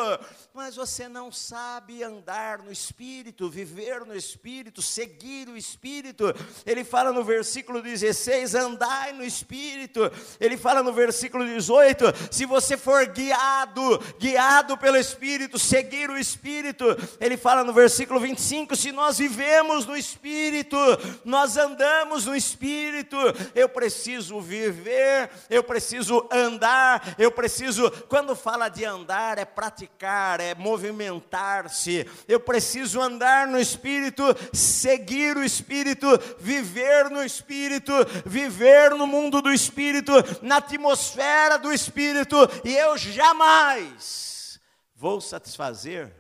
[0.55, 6.27] mas você não sabe andar no Espírito, viver no Espírito, seguir o Espírito.
[6.65, 10.11] Ele fala no versículo versículo 16: andai no espírito.
[10.39, 16.85] Ele fala no versículo 18: se você for guiado, guiado pelo espírito, seguir o espírito.
[17.21, 20.77] Ele fala no versículo 25: se nós vivemos no espírito,
[21.25, 23.17] nós andamos no espírito.
[23.55, 30.55] Eu preciso viver, eu preciso andar, eu preciso, quando fala de andar, é praticar, é
[30.55, 32.07] movimentar-se.
[32.29, 36.07] Eu preciso andar no espírito, seguir o espírito,
[36.39, 37.93] viver no espírito Espírito,
[38.27, 44.61] viver no mundo do Espírito, na atmosfera do Espírito, e eu jamais
[44.95, 46.13] vou satisfazer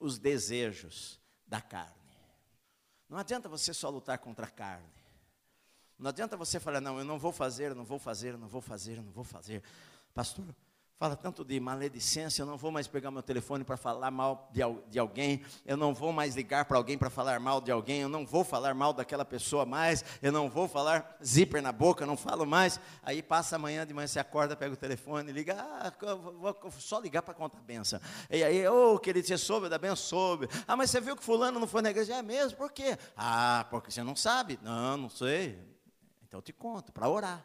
[0.00, 1.94] os desejos da carne.
[3.08, 4.86] Não adianta você só lutar contra a carne.
[5.98, 9.02] Não adianta você falar, não, eu não vou fazer, não vou fazer, não vou fazer,
[9.02, 9.62] não vou fazer.
[10.14, 10.44] Pastor,
[10.98, 14.62] Fala tanto de maledicência, eu não vou mais pegar meu telefone para falar mal de,
[14.90, 18.08] de alguém, eu não vou mais ligar para alguém para falar mal de alguém, eu
[18.08, 22.16] não vou falar mal daquela pessoa mais, eu não vou falar zíper na boca, não
[22.16, 22.80] falo mais.
[23.00, 25.92] Aí passa amanhã de manhã, você acorda, pega o telefone, liga, ah,
[26.36, 28.00] vou só ligar para contar a benção.
[28.28, 29.94] E aí, ô oh, querido, você soube da benção?
[29.94, 30.48] Soube.
[30.66, 32.16] Ah, mas você viu que fulano não foi na igreja?
[32.16, 32.98] É mesmo, por quê?
[33.16, 34.58] Ah, porque você não sabe.
[34.62, 35.60] Não, não sei.
[36.26, 37.44] Então eu te conto, para orar.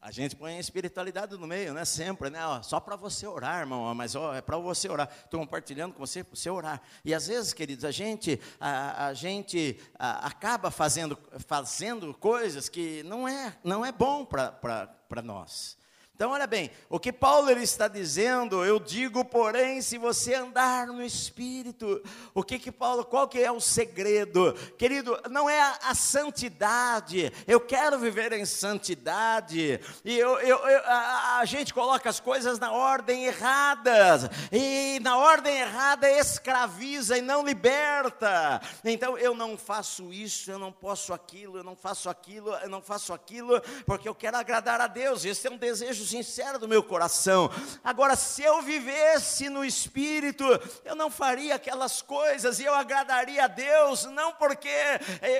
[0.00, 1.84] A gente põe a espiritualidade no meio, né?
[1.84, 2.46] Sempre, né?
[2.46, 5.08] Ó, só para você orar, irmão, mas ó, é para você orar.
[5.24, 6.80] Estou compartilhando com você para você orar.
[7.04, 13.02] E às vezes, queridos, a gente, a, a gente a, acaba fazendo, fazendo coisas que
[13.04, 15.77] não é, não é bom para nós.
[16.18, 20.88] Então, olha bem, o que Paulo ele está dizendo, eu digo, porém, se você andar
[20.88, 22.02] no Espírito,
[22.34, 24.52] o que que Paulo, qual que é o segredo?
[24.76, 30.80] Querido, não é a, a santidade, eu quero viver em santidade, e eu, eu, eu
[30.86, 37.22] a, a, gente coloca as coisas na ordem errada, e na ordem errada escraviza e
[37.22, 42.52] não liberta, então eu não faço isso, eu não posso aquilo, eu não faço aquilo,
[42.54, 46.58] eu não faço aquilo, porque eu quero agradar a Deus, esse é um desejo sincero
[46.58, 47.50] do meu coração.
[47.84, 50.44] Agora, se eu vivesse no Espírito,
[50.84, 54.68] eu não faria aquelas coisas e eu agradaria a Deus, não porque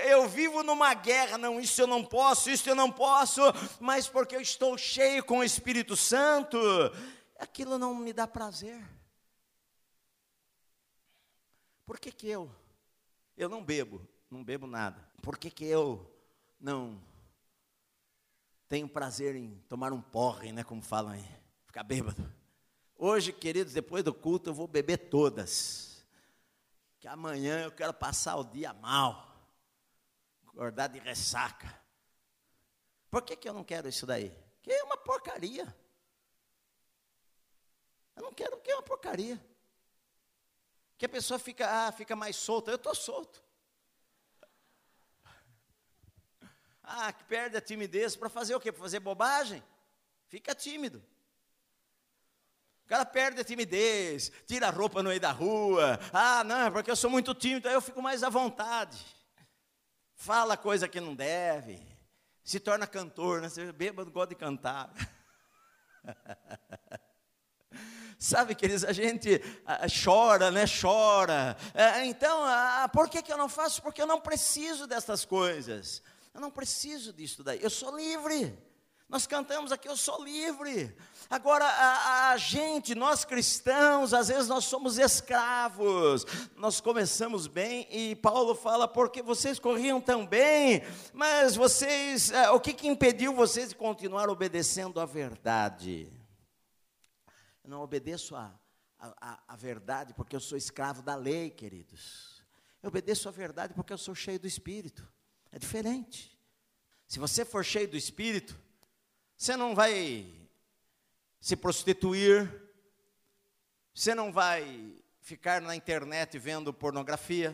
[0.07, 3.41] eu vivo numa guerra, não, isso eu não posso, isso eu não posso,
[3.81, 6.59] mas porque eu estou cheio com o Espírito Santo,
[7.39, 8.83] aquilo não me dá prazer.
[11.87, 12.51] Por que, que eu?
[13.37, 15.03] Eu não bebo, não bebo nada.
[15.23, 16.13] Por que, que eu
[16.61, 17.01] não
[18.69, 21.27] tenho prazer em tomar um porre, né, como falam aí,
[21.67, 22.33] ficar bêbado.
[22.95, 26.05] Hoje, queridos, depois do culto eu vou beber todas.
[26.99, 29.49] Que amanhã eu quero passar o dia mal,
[30.49, 31.79] acordar de ressaca.
[33.11, 34.37] Por que, que eu não quero isso daí?
[34.61, 35.75] Que é uma porcaria.
[38.17, 39.41] Eu não quero que é uma porcaria.
[40.99, 42.73] Que a pessoa fica, ah, fica mais solta.
[42.73, 43.43] Eu estou solto.
[47.01, 48.73] Ah, que perde a timidez para fazer o quê?
[48.73, 49.63] Para fazer bobagem?
[50.27, 50.99] Fica tímido.
[52.85, 56.01] O cara perde a timidez, tira a roupa no meio da rua.
[56.13, 58.99] Ah, não, porque eu sou muito tímido, aí eu fico mais à vontade.
[60.17, 61.81] Fala coisa que não deve.
[62.43, 63.49] Se torna cantor, né?
[63.49, 64.93] Você bêbado gosta de cantar.
[68.19, 69.41] Sabe, queridos, a gente
[70.03, 70.65] chora, né?
[70.67, 71.57] Chora.
[71.73, 73.81] É, então, ah, por que, que eu não faço?
[73.81, 76.03] Porque eu não preciso dessas coisas.
[76.35, 78.57] Eu não preciso disso daí, eu sou livre.
[79.09, 80.95] Nós cantamos aqui, eu sou livre.
[81.31, 86.27] Agora, a, a, gente, nós cristãos, às vezes nós somos escravos.
[86.57, 90.83] Nós começamos bem e Paulo fala, porque vocês corriam tão bem,
[91.15, 96.13] mas vocês, é, o que, que impediu vocês de continuar obedecendo a verdade?
[97.65, 98.53] Eu não obedeço a,
[98.99, 102.45] a, a verdade porque eu sou escravo da lei, queridos.
[102.83, 105.07] Eu obedeço a verdade porque eu sou cheio do Espírito.
[105.51, 106.37] É diferente.
[107.07, 108.59] Se você for cheio do Espírito,
[109.37, 110.31] você não vai
[111.41, 112.53] se prostituir,
[113.95, 117.53] você não vai ficar na internet vendo pornografia.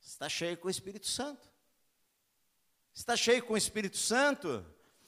[0.00, 1.48] Você está cheio com o Espírito Santo.
[2.92, 4.64] Está cheio com o Espírito Santo.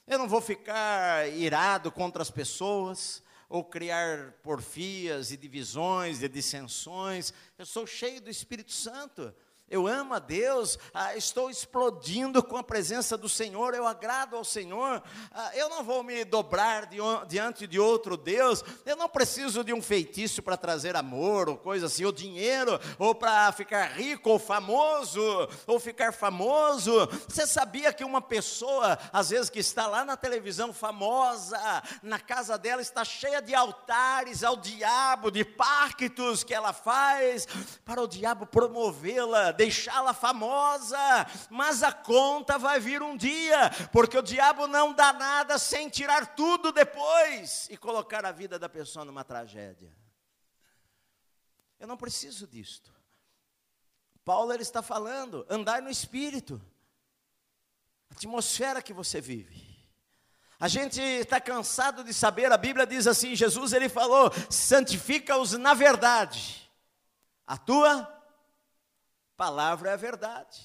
[0.06, 7.34] Eu não vou ficar irado contra as pessoas ou criar porfias e divisões e dissensões.
[7.58, 9.34] Eu sou cheio do Espírito Santo.
[9.72, 14.44] Eu amo a Deus, ah, estou explodindo com a presença do Senhor, eu agrado ao
[14.44, 16.86] Senhor, ah, eu não vou me dobrar
[17.26, 21.86] diante de outro Deus, eu não preciso de um feitiço para trazer amor ou coisa
[21.86, 25.22] assim, ou dinheiro, ou para ficar rico ou famoso,
[25.66, 27.08] ou ficar famoso.
[27.26, 31.58] Você sabia que uma pessoa, às vezes que está lá na televisão famosa,
[32.02, 37.48] na casa dela está cheia de altares ao diabo, de pactos que ela faz
[37.86, 40.98] para o diabo promovê-la, deixá-la famosa,
[41.48, 46.34] mas a conta vai vir um dia, porque o diabo não dá nada sem tirar
[46.34, 49.96] tudo depois e colocar a vida da pessoa numa tragédia.
[51.78, 52.92] Eu não preciso disto.
[54.24, 56.60] Paulo ele está falando, andar no espírito.
[58.10, 59.72] A atmosfera que você vive.
[60.58, 65.74] A gente está cansado de saber, a Bíblia diz assim: Jesus ele falou, santifica-os na
[65.74, 66.70] verdade.
[67.46, 68.21] A tua
[69.42, 70.62] palavra é a verdade.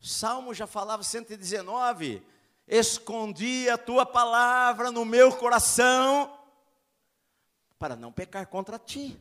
[0.00, 2.20] O Salmo já falava 119:
[2.66, 6.36] Escondi a tua palavra no meu coração,
[7.78, 9.16] para não pecar contra ti.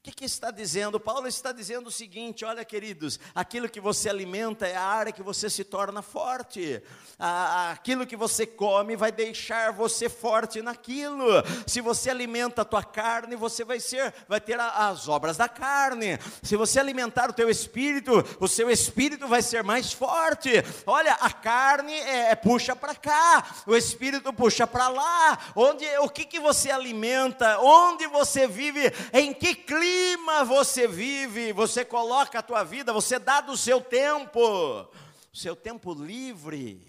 [0.00, 0.98] O que, que, está dizendo?
[0.98, 5.22] Paulo está dizendo o seguinte: olha, queridos, aquilo que você alimenta é a área que
[5.22, 6.82] você se torna forte,
[7.18, 11.26] aquilo que você come vai deixar você forte naquilo.
[11.66, 16.18] Se você alimenta a tua carne, você vai ser, vai ter as obras da carne.
[16.42, 20.50] Se você alimentar o teu espírito, o seu espírito vai ser mais forte.
[20.86, 25.38] Olha, a carne é, é puxa para cá, o espírito puxa para lá.
[25.54, 27.60] Onde, o que, que você alimenta?
[27.60, 28.90] Onde você vive?
[29.12, 29.89] Em que clima?
[29.90, 35.56] Clima você vive, você coloca a tua vida, você dá do seu tempo, o seu
[35.56, 36.86] tempo livre,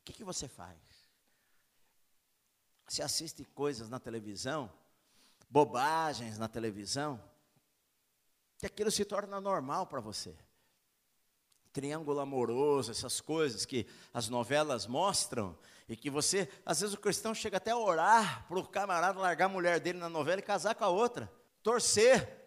[0.00, 0.78] o que, que você faz?
[2.88, 4.72] Você assiste coisas na televisão,
[5.48, 7.22] bobagens na televisão,
[8.58, 10.34] que aquilo se torna normal para você.
[11.72, 15.56] Triângulo amoroso, essas coisas que as novelas mostram,
[15.88, 19.46] e que você, às vezes o cristão chega até a orar para o camarada largar
[19.46, 21.30] a mulher dele na novela e casar com a outra
[21.62, 22.38] torcer.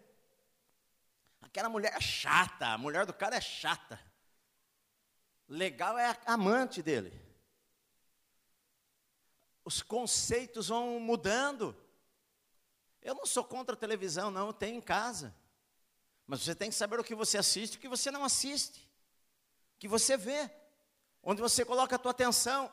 [1.40, 4.00] Aquela mulher é chata, a mulher do cara é chata.
[5.48, 7.12] Legal é a amante dele.
[9.64, 11.76] Os conceitos vão mudando.
[13.00, 15.34] Eu não sou contra a televisão, não, eu tenho em casa.
[16.26, 18.80] Mas você tem que saber o que você assiste e o que você não assiste.
[19.76, 20.50] O que você vê.
[21.22, 22.72] Onde você coloca a tua atenção.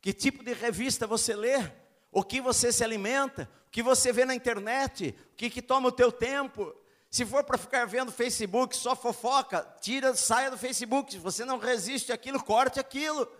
[0.00, 4.24] Que tipo de revista você lê o que você se alimenta, o que você vê
[4.24, 6.74] na internet, o que, que toma o teu tempo.
[7.10, 11.12] Se for para ficar vendo Facebook, só fofoca, tira, saia do Facebook.
[11.12, 13.30] Se você não resiste àquilo, corte aquilo.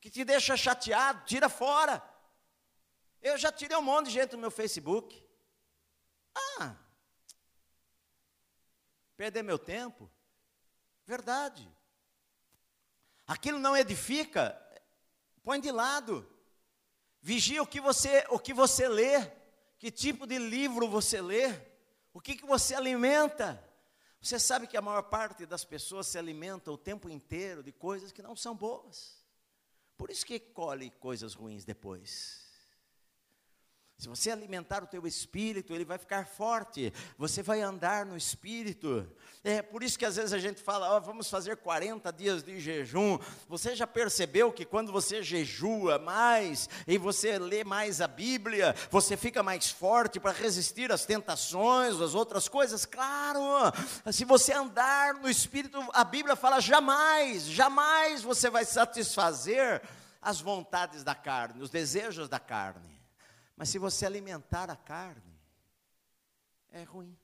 [0.00, 2.02] Que te deixa chateado, tira fora.
[3.20, 5.22] Eu já tirei um monte de gente do meu Facebook.
[6.58, 6.76] Ah,
[9.16, 10.10] perder meu tempo?
[11.06, 11.70] Verdade.
[13.26, 14.56] Aquilo não edifica,
[15.42, 16.35] põe de lado.
[17.26, 19.28] Vigia o que você, o que você lê,
[19.80, 21.52] que tipo de livro você lê,
[22.14, 23.60] o que, que você alimenta.
[24.20, 28.12] Você sabe que a maior parte das pessoas se alimenta o tempo inteiro de coisas
[28.12, 29.26] que não são boas.
[29.96, 32.45] Por isso que colhe coisas ruins depois.
[33.98, 36.92] Se você alimentar o teu espírito, ele vai ficar forte.
[37.16, 39.10] Você vai andar no espírito.
[39.42, 42.60] É por isso que às vezes a gente fala, oh, vamos fazer 40 dias de
[42.60, 43.18] jejum.
[43.48, 49.16] Você já percebeu que quando você jejua mais e você lê mais a Bíblia, você
[49.16, 52.84] fica mais forte para resistir às tentações, às outras coisas?
[52.84, 53.40] Claro.
[54.12, 59.80] Se você andar no espírito, a Bíblia fala jamais, jamais você vai satisfazer
[60.20, 62.95] as vontades da carne, os desejos da carne.
[63.56, 65.40] Mas se você alimentar a carne,
[66.70, 67.18] é ruim.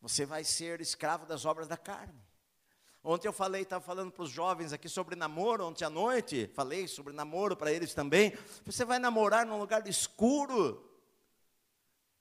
[0.00, 2.20] Você vai ser escravo das obras da carne.
[3.02, 6.86] Ontem eu falei, estava falando para os jovens aqui sobre namoro, ontem à noite, falei
[6.88, 8.36] sobre namoro para eles também.
[8.66, 10.86] Você vai namorar num lugar escuro,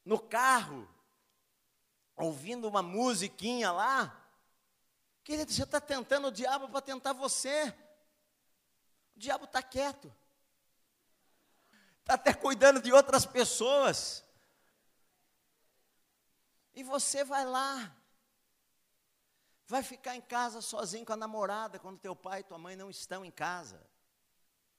[0.05, 0.87] no carro,
[2.15, 4.15] ouvindo uma musiquinha lá.
[5.23, 7.73] Querido, você está tentando o diabo para tentar você.
[9.15, 10.13] O diabo está quieto
[12.09, 14.25] está até cuidando de outras pessoas.
[16.73, 17.95] E você vai lá,
[19.67, 22.89] vai ficar em casa sozinho com a namorada quando teu pai e tua mãe não
[22.89, 23.79] estão em casa.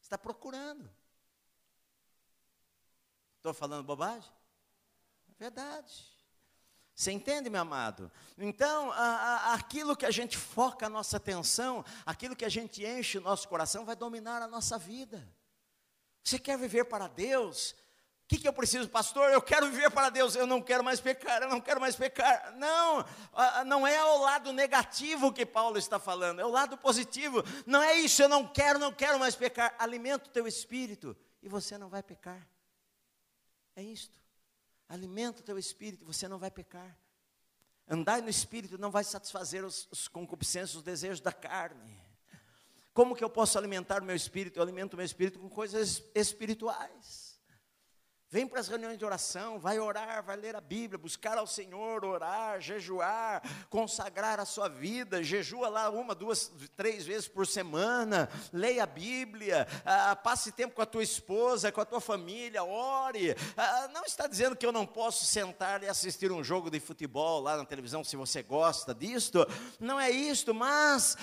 [0.01, 0.91] Está procurando.
[3.37, 4.31] Estou falando bobagem?
[5.39, 6.05] Verdade.
[6.95, 8.11] Você entende, meu amado?
[8.37, 12.85] Então, a, a, aquilo que a gente foca a nossa atenção, aquilo que a gente
[12.85, 15.27] enche o nosso coração, vai dominar a nossa vida.
[16.31, 17.75] Você quer viver para Deus?
[18.31, 19.33] que, que eu preciso, pastor?
[19.33, 22.55] Eu quero viver para Deus, eu não quero mais pecar, eu não quero mais pecar.
[22.57, 23.05] Não,
[23.67, 27.43] não é o lado negativo que Paulo está falando, é o lado positivo.
[27.67, 29.75] Não é isso, eu não quero, não quero mais pecar.
[29.81, 32.49] Alimenta o teu espírito e você não vai pecar.
[33.75, 34.17] É isto.
[34.89, 36.97] Alimenta o teu espírito e você não vai pecar.
[37.89, 42.01] Andar no espírito não vai satisfazer os, os concupiscêncios, os desejos da carne.
[42.93, 44.59] Como que eu posso alimentar o meu espírito?
[44.59, 47.30] Eu alimento o meu espírito com coisas espirituais.
[48.33, 52.05] Vem para as reuniões de oração, vai orar, vai ler a Bíblia, buscar ao Senhor,
[52.05, 58.85] orar, jejuar, consagrar a sua vida, jejua lá uma, duas, três vezes por semana, leia
[58.85, 63.35] a Bíblia, ah, passe tempo com a tua esposa, com a tua família, ore.
[63.57, 67.41] Ah, não está dizendo que eu não posso sentar e assistir um jogo de futebol
[67.41, 69.45] lá na televisão, se você gosta disto,
[69.81, 71.17] não é isto, mas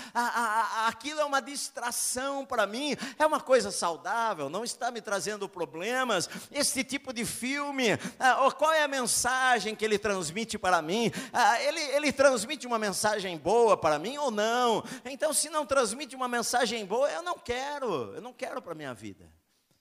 [0.88, 6.30] aquilo é uma distração para mim, é uma coisa saudável, não está me trazendo problemas.
[6.52, 11.12] Este tipo tipo de filme, ah, qual é a mensagem que ele transmite para mim?
[11.32, 14.84] Ah, ele, ele transmite uma mensagem boa para mim ou não?
[15.06, 18.76] Então, se não transmite uma mensagem boa, eu não quero, eu não quero para a
[18.76, 19.32] minha vida.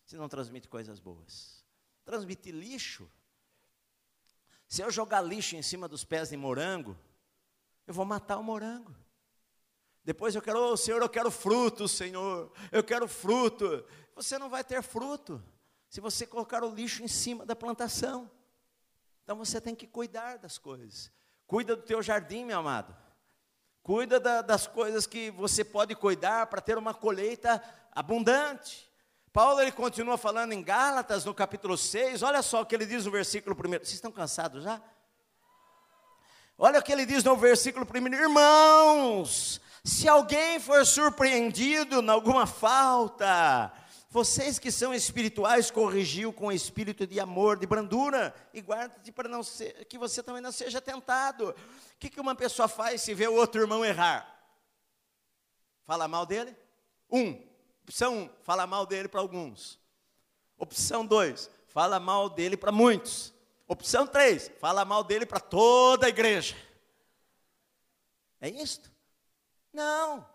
[0.05, 1.65] Se não transmite coisas boas,
[2.05, 3.11] transmite lixo.
[4.69, 6.97] Se eu jogar lixo em cima dos pés de morango,
[7.87, 8.95] eu vou matar o morango.
[10.05, 13.85] Depois eu quero, oh, Senhor, eu quero fruto, Senhor, eu quero fruto.
[14.15, 15.43] Você não vai ter fruto
[15.89, 18.31] se você colocar o lixo em cima da plantação.
[19.25, 21.11] Então você tem que cuidar das coisas.
[21.47, 22.97] Cuida do teu jardim, meu amado.
[23.83, 27.63] Cuida da, das coisas que você pode cuidar para ter uma colheita
[27.93, 28.91] abundante.
[29.33, 33.05] Paulo ele continua falando em Gálatas, no capítulo 6, olha só o que ele diz
[33.05, 33.71] no versículo 1.
[33.71, 34.81] Vocês estão cansados já?
[36.59, 42.47] Olha o que ele diz no versículo 1: Irmãos, se alguém for surpreendido em alguma
[42.47, 43.73] falta,
[44.17, 49.43] vocês que são espirituais, corrigiu com espírito de amor, de brandura, e guarda-te para não
[49.43, 51.51] ser, que você também não seja tentado.
[51.51, 54.27] O que, que uma pessoa faz se vê o outro irmão errar?
[55.85, 56.57] Fala mal dele?
[57.11, 57.47] Um.
[57.83, 59.79] Opção um, fala mal dele para alguns.
[60.57, 63.35] Opção dois, fala mal dele para muitos.
[63.69, 66.57] Opção três, fala mal dele para toda a igreja.
[68.41, 68.91] É isto?
[69.75, 70.27] Não.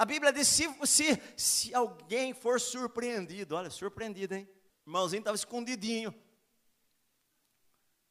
[0.00, 4.48] A Bíblia diz: se, se, se alguém for surpreendido, olha, surpreendido, hein?
[4.86, 6.14] Irmãozinho estava escondidinho.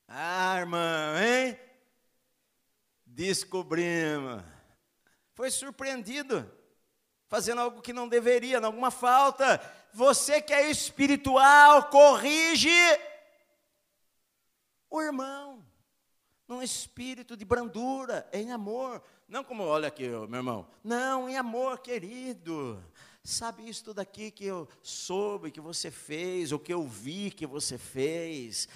[0.08, 1.60] Ah, irmão, hein?
[3.04, 4.44] Descobrimos.
[5.34, 6.48] Foi surpreendido,
[7.28, 9.60] fazendo algo que não deveria, alguma falta.
[9.92, 12.70] Você que é espiritual, corrige
[14.92, 15.66] o irmão,
[16.48, 19.04] num espírito de brandura, em amor.
[19.30, 20.66] Não como, olha aqui, meu irmão.
[20.84, 22.84] Não, em amor, querido.
[23.24, 27.46] Sabe isso tudo aqui que eu soube que você fez, ou que eu vi que
[27.46, 28.68] você fez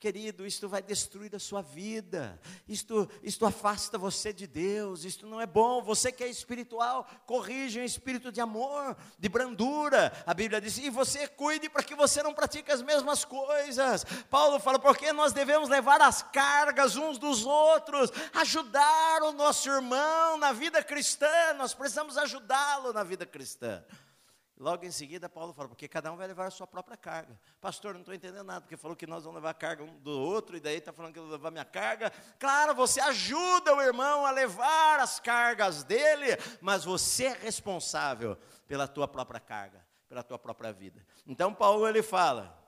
[0.00, 5.38] querido, isto vai destruir a sua vida, isto, isto afasta você de Deus, isto não
[5.38, 5.82] é bom.
[5.82, 10.10] Você que é espiritual, corrige um espírito de amor, de brandura.
[10.26, 14.04] A Bíblia diz: e você cuide para que você não pratique as mesmas coisas.
[14.30, 20.38] Paulo fala: porque nós devemos levar as cargas uns dos outros, ajudar o nosso irmão
[20.38, 23.84] na vida cristã, nós precisamos ajudá-lo na vida cristã.
[24.60, 27.40] Logo em seguida, Paulo fala, porque cada um vai levar a sua própria carga.
[27.62, 30.10] Pastor, não estou entendendo nada, porque falou que nós vamos levar a carga um do
[30.10, 32.12] outro, e daí está falando que eu vou levar minha carga.
[32.38, 38.36] Claro, você ajuda o irmão a levar as cargas dele, mas você é responsável
[38.68, 41.02] pela tua própria carga, pela tua própria vida.
[41.26, 42.62] Então, Paulo ele fala: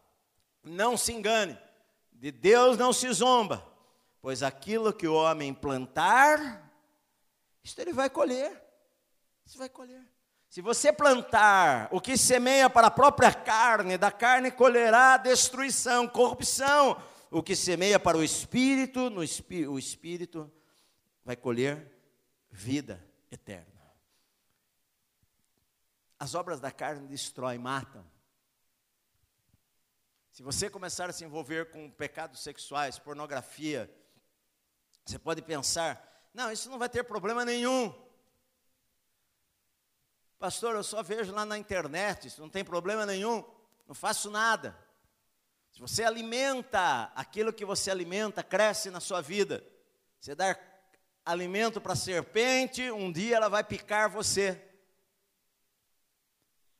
[0.64, 1.58] não se engane,
[2.10, 3.70] de Deus não se zomba,
[4.22, 6.72] pois aquilo que o homem plantar,
[7.62, 8.64] isto ele vai colher.
[9.44, 10.02] Isso vai colher.
[10.52, 17.02] Se você plantar o que semeia para a própria carne, da carne colherá destruição, corrupção.
[17.30, 20.52] O que semeia para o espírito, no espí o espírito
[21.24, 21.90] vai colher
[22.50, 23.82] vida eterna.
[26.18, 28.04] As obras da carne destroem, matam.
[30.32, 33.90] Se você começar a se envolver com pecados sexuais, pornografia,
[35.02, 38.01] você pode pensar: não, isso não vai ter problema nenhum.
[40.42, 43.44] Pastor, eu só vejo lá na internet, isso não tem problema nenhum,
[43.86, 44.76] não faço nada.
[45.70, 49.64] Se você alimenta aquilo que você alimenta, cresce na sua vida.
[50.18, 50.58] Você dá
[51.24, 54.60] alimento para a serpente, um dia ela vai picar você.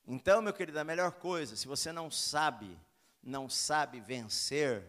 [0.08, 2.76] Então, meu querido, a melhor coisa, se você não sabe,
[3.22, 4.84] não sabe vencer,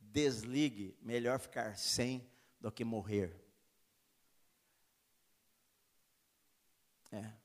[0.00, 2.26] desligue, melhor ficar sem
[2.58, 3.38] do que morrer.
[7.12, 7.43] É.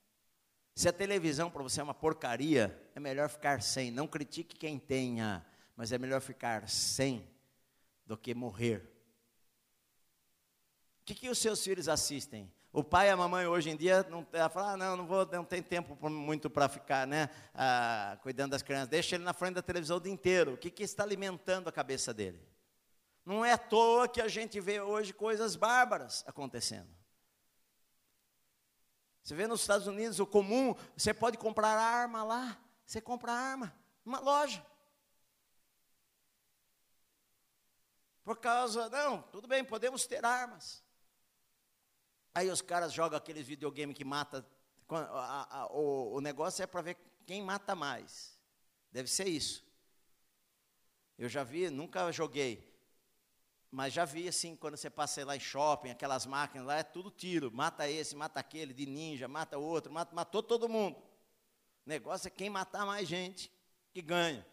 [0.79, 3.91] Se a televisão para você é uma porcaria, é melhor ficar sem.
[3.91, 7.29] Não critique quem tenha, mas é melhor ficar sem
[8.05, 8.89] do que morrer.
[11.01, 12.49] O que, que os seus filhos assistem?
[12.71, 15.43] O pai e a mamãe hoje em dia não fala, ah, não, não vou, não
[15.43, 18.87] tem tempo muito para ficar, né, ah, cuidando das crianças.
[18.87, 20.53] Deixa ele na frente da televisão o dia inteiro.
[20.53, 22.39] O que, que está alimentando a cabeça dele?
[23.25, 26.98] Não é à toa que a gente vê hoje coisas bárbaras acontecendo.
[29.29, 33.71] Você vê nos Estados Unidos o comum, você pode comprar arma lá, você compra arma
[34.03, 34.65] numa loja.
[38.23, 40.83] Por causa, não, tudo bem, podemos ter armas.
[42.33, 44.43] Aí os caras jogam aqueles videogames que mata.
[44.89, 48.35] A, a, o, o negócio é para ver quem mata mais.
[48.91, 49.63] Deve ser isso.
[51.19, 52.68] Eu já vi, nunca joguei.
[53.71, 57.11] Mas já vi assim, quando você passa lá em shopping, aquelas máquinas lá, é tudo
[57.11, 57.51] tiro.
[57.51, 60.97] Mata esse, mata aquele, de ninja, mata outro, mata, matou todo mundo.
[61.85, 63.51] O negócio é quem matar mais gente
[63.91, 64.45] que ganha.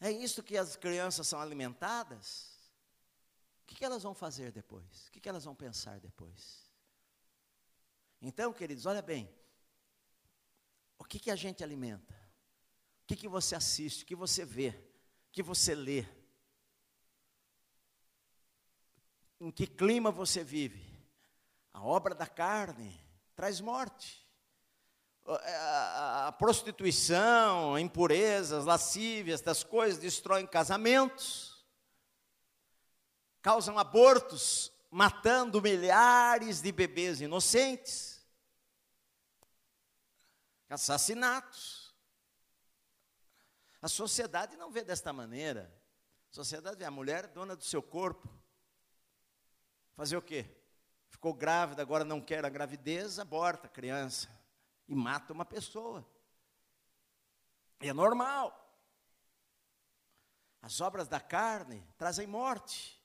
[0.00, 2.54] É isso que as crianças são alimentadas.
[3.62, 5.06] O que, elas vão fazer depois?
[5.08, 6.70] O que, que elas vão pensar depois?
[8.20, 9.28] Então, queridos, olha bem.
[10.98, 12.14] O que, que a gente alimenta?
[13.02, 14.02] O que, que você assiste?
[14.02, 14.68] O que você vê?
[15.28, 16.06] O que você lê?
[19.44, 20.82] Em que clima você vive?
[21.70, 22.98] A obra da carne
[23.36, 24.26] traz morte.
[25.26, 31.62] É, a, prostituição, impurezas, lascívias, das coisas destroem casamentos
[33.42, 38.26] causam abortos, matando milhares de bebês inocentes,
[40.70, 41.94] assassinatos.
[43.82, 45.70] A sociedade não vê desta maneira.
[46.30, 48.26] A sociedade vê a mulher dona do seu corpo.
[49.96, 50.46] Fazer o quê?
[51.08, 54.28] Ficou grávida, agora não quer a gravidez, aborta a criança
[54.88, 56.04] e mata uma pessoa.
[57.80, 58.60] E é normal.
[60.60, 63.00] As obras da carne trazem morte.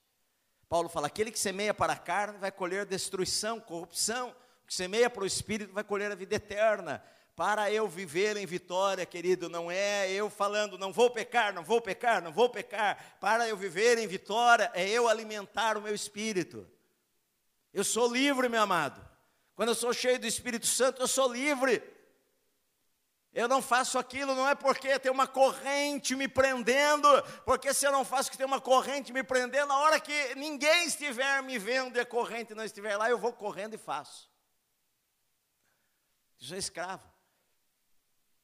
[0.68, 4.34] Paulo fala: aquele que semeia para a carne vai colher destruição, corrupção,
[4.64, 7.04] o que semeia para o espírito vai colher a vida eterna.
[7.36, 11.80] Para eu viver em vitória, querido, não é eu falando, não vou pecar, não vou
[11.80, 13.16] pecar, não vou pecar.
[13.18, 16.66] Para eu viver em vitória, é eu alimentar o meu espírito.
[17.72, 19.08] Eu sou livre, meu amado.
[19.54, 21.82] Quando eu sou cheio do Espírito Santo, eu sou livre.
[23.32, 27.08] Eu não faço aquilo não é porque tem uma corrente me prendendo,
[27.44, 30.86] porque se eu não faço que tem uma corrente me prendendo, na hora que ninguém
[30.86, 34.28] estiver me vendo e a corrente não estiver lá, eu vou correndo e faço.
[36.40, 37.08] Eu sou escravo.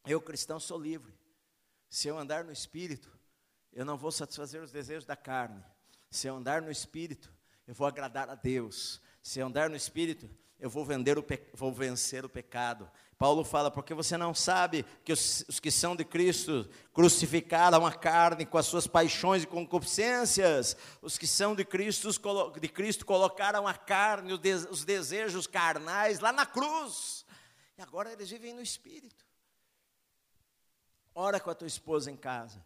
[0.07, 1.19] Eu, cristão, sou livre.
[1.89, 3.11] Se eu andar no espírito,
[3.73, 5.65] eu não vou satisfazer os desejos da carne.
[6.11, 7.35] Se eu andar no espírito,
[7.67, 9.03] eu vou agradar a Deus.
[9.27, 12.89] Se andar no espírito, eu vou, o vou vencer o pecado.
[13.19, 17.93] Paulo fala, porque você não sabe que os, os, que são de Cristo crucificaram a
[17.93, 20.77] carne com as suas paixões e concupiscências.
[21.03, 22.09] Os que são de Cristo,
[22.61, 24.33] de Cristo colocaram a carne,
[24.71, 27.27] os desejos carnais lá na cruz.
[27.77, 29.27] E agora eles vivem no Espírito.
[31.13, 32.65] Ora com a tua esposa em casa.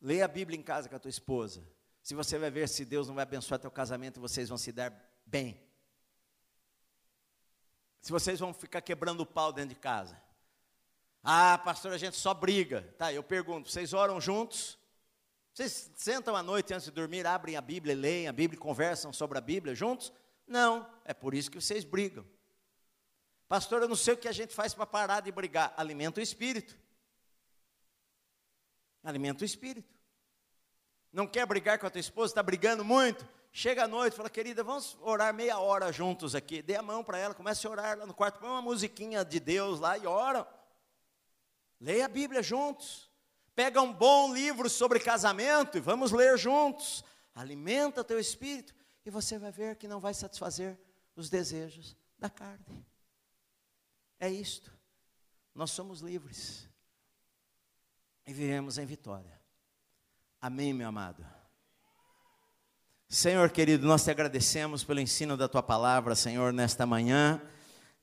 [0.00, 1.66] Leia a Bíblia em casa com a tua esposa.
[2.00, 4.92] Se você vai ver se Deus não vai abençoar teu casamento, vocês vão se dar
[5.26, 5.65] bem
[8.06, 10.16] se vocês vão ficar quebrando o pau dentro de casa.
[11.24, 12.82] Ah, pastor, a gente só briga.
[12.96, 14.78] Tá, eu pergunto, vocês oram juntos?
[15.52, 19.38] Vocês sentam à noite antes de dormir, abrem a Bíblia, leem a Bíblia, conversam sobre
[19.38, 20.12] a Bíblia juntos?
[20.46, 22.24] Não, é por isso que vocês brigam.
[23.48, 25.74] Pastor, eu não sei o que a gente faz para parar de brigar.
[25.76, 26.78] Alimenta o espírito.
[29.02, 29.95] Alimenta o espírito.
[31.16, 33.26] Não quer brigar com a tua esposa, está brigando muito?
[33.50, 36.60] Chega à noite, fala, querida, vamos orar meia hora juntos aqui.
[36.60, 39.40] Dê a mão para ela, comece a orar lá no quarto, põe uma musiquinha de
[39.40, 40.46] Deus lá e ora.
[41.80, 43.10] Leia a Bíblia juntos.
[43.54, 47.02] Pega um bom livro sobre casamento e vamos ler juntos.
[47.34, 50.78] Alimenta teu espírito e você vai ver que não vai satisfazer
[51.16, 52.86] os desejos da carne.
[54.20, 54.70] É isto.
[55.54, 56.68] Nós somos livres
[58.26, 59.35] e vivemos em vitória.
[60.40, 61.24] Amém, meu amado.
[63.08, 67.40] Senhor querido, nós te agradecemos pelo ensino da tua palavra, Senhor, nesta manhã.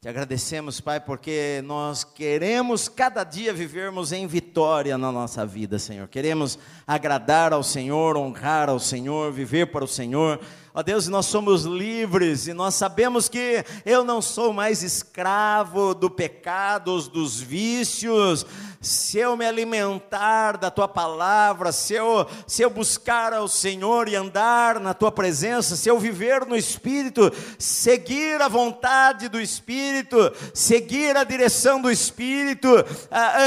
[0.02, 6.08] Te agradecemos, Pai, porque nós queremos cada dia vivermos em vitória na nossa vida, Senhor.
[6.10, 10.42] Queremos agradar ao Senhor, honrar ao Senhor, viver para o Senhor.
[10.74, 16.10] Ó Deus, nós somos livres e nós sabemos que eu não sou mais escravo do
[16.10, 18.46] pecado, dos vícios,
[18.84, 24.16] se eu me alimentar da tua palavra, se eu, se eu buscar ao Senhor e
[24.16, 30.18] andar na tua presença, se eu viver no Espírito, seguir a vontade do Espírito,
[30.54, 32.68] seguir a direção do Espírito,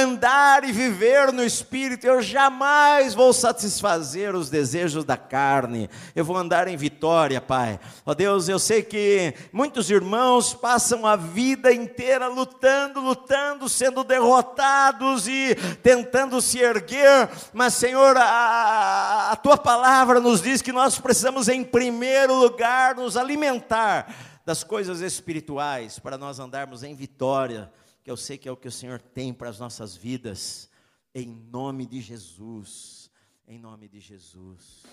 [0.03, 6.37] andar e viver no Espírito, eu jamais vou satisfazer os desejos da carne, eu vou
[6.37, 7.79] andar em vitória, Pai.
[8.07, 15.26] Ó Deus, eu sei que muitos irmãos passam a vida inteira lutando, lutando, sendo derrotados
[15.27, 21.49] e tentando se erguer, mas Senhor, a, a tua palavra nos diz que nós precisamos,
[21.49, 24.15] em primeiro lugar, nos alimentar
[24.45, 27.73] das coisas espirituais para nós andarmos em vitória,
[28.05, 30.71] que eu sei que é o que o Senhor tem para as nossas vidas,
[31.15, 33.11] em nome de Jesus,
[33.49, 34.85] em nome de Jesus.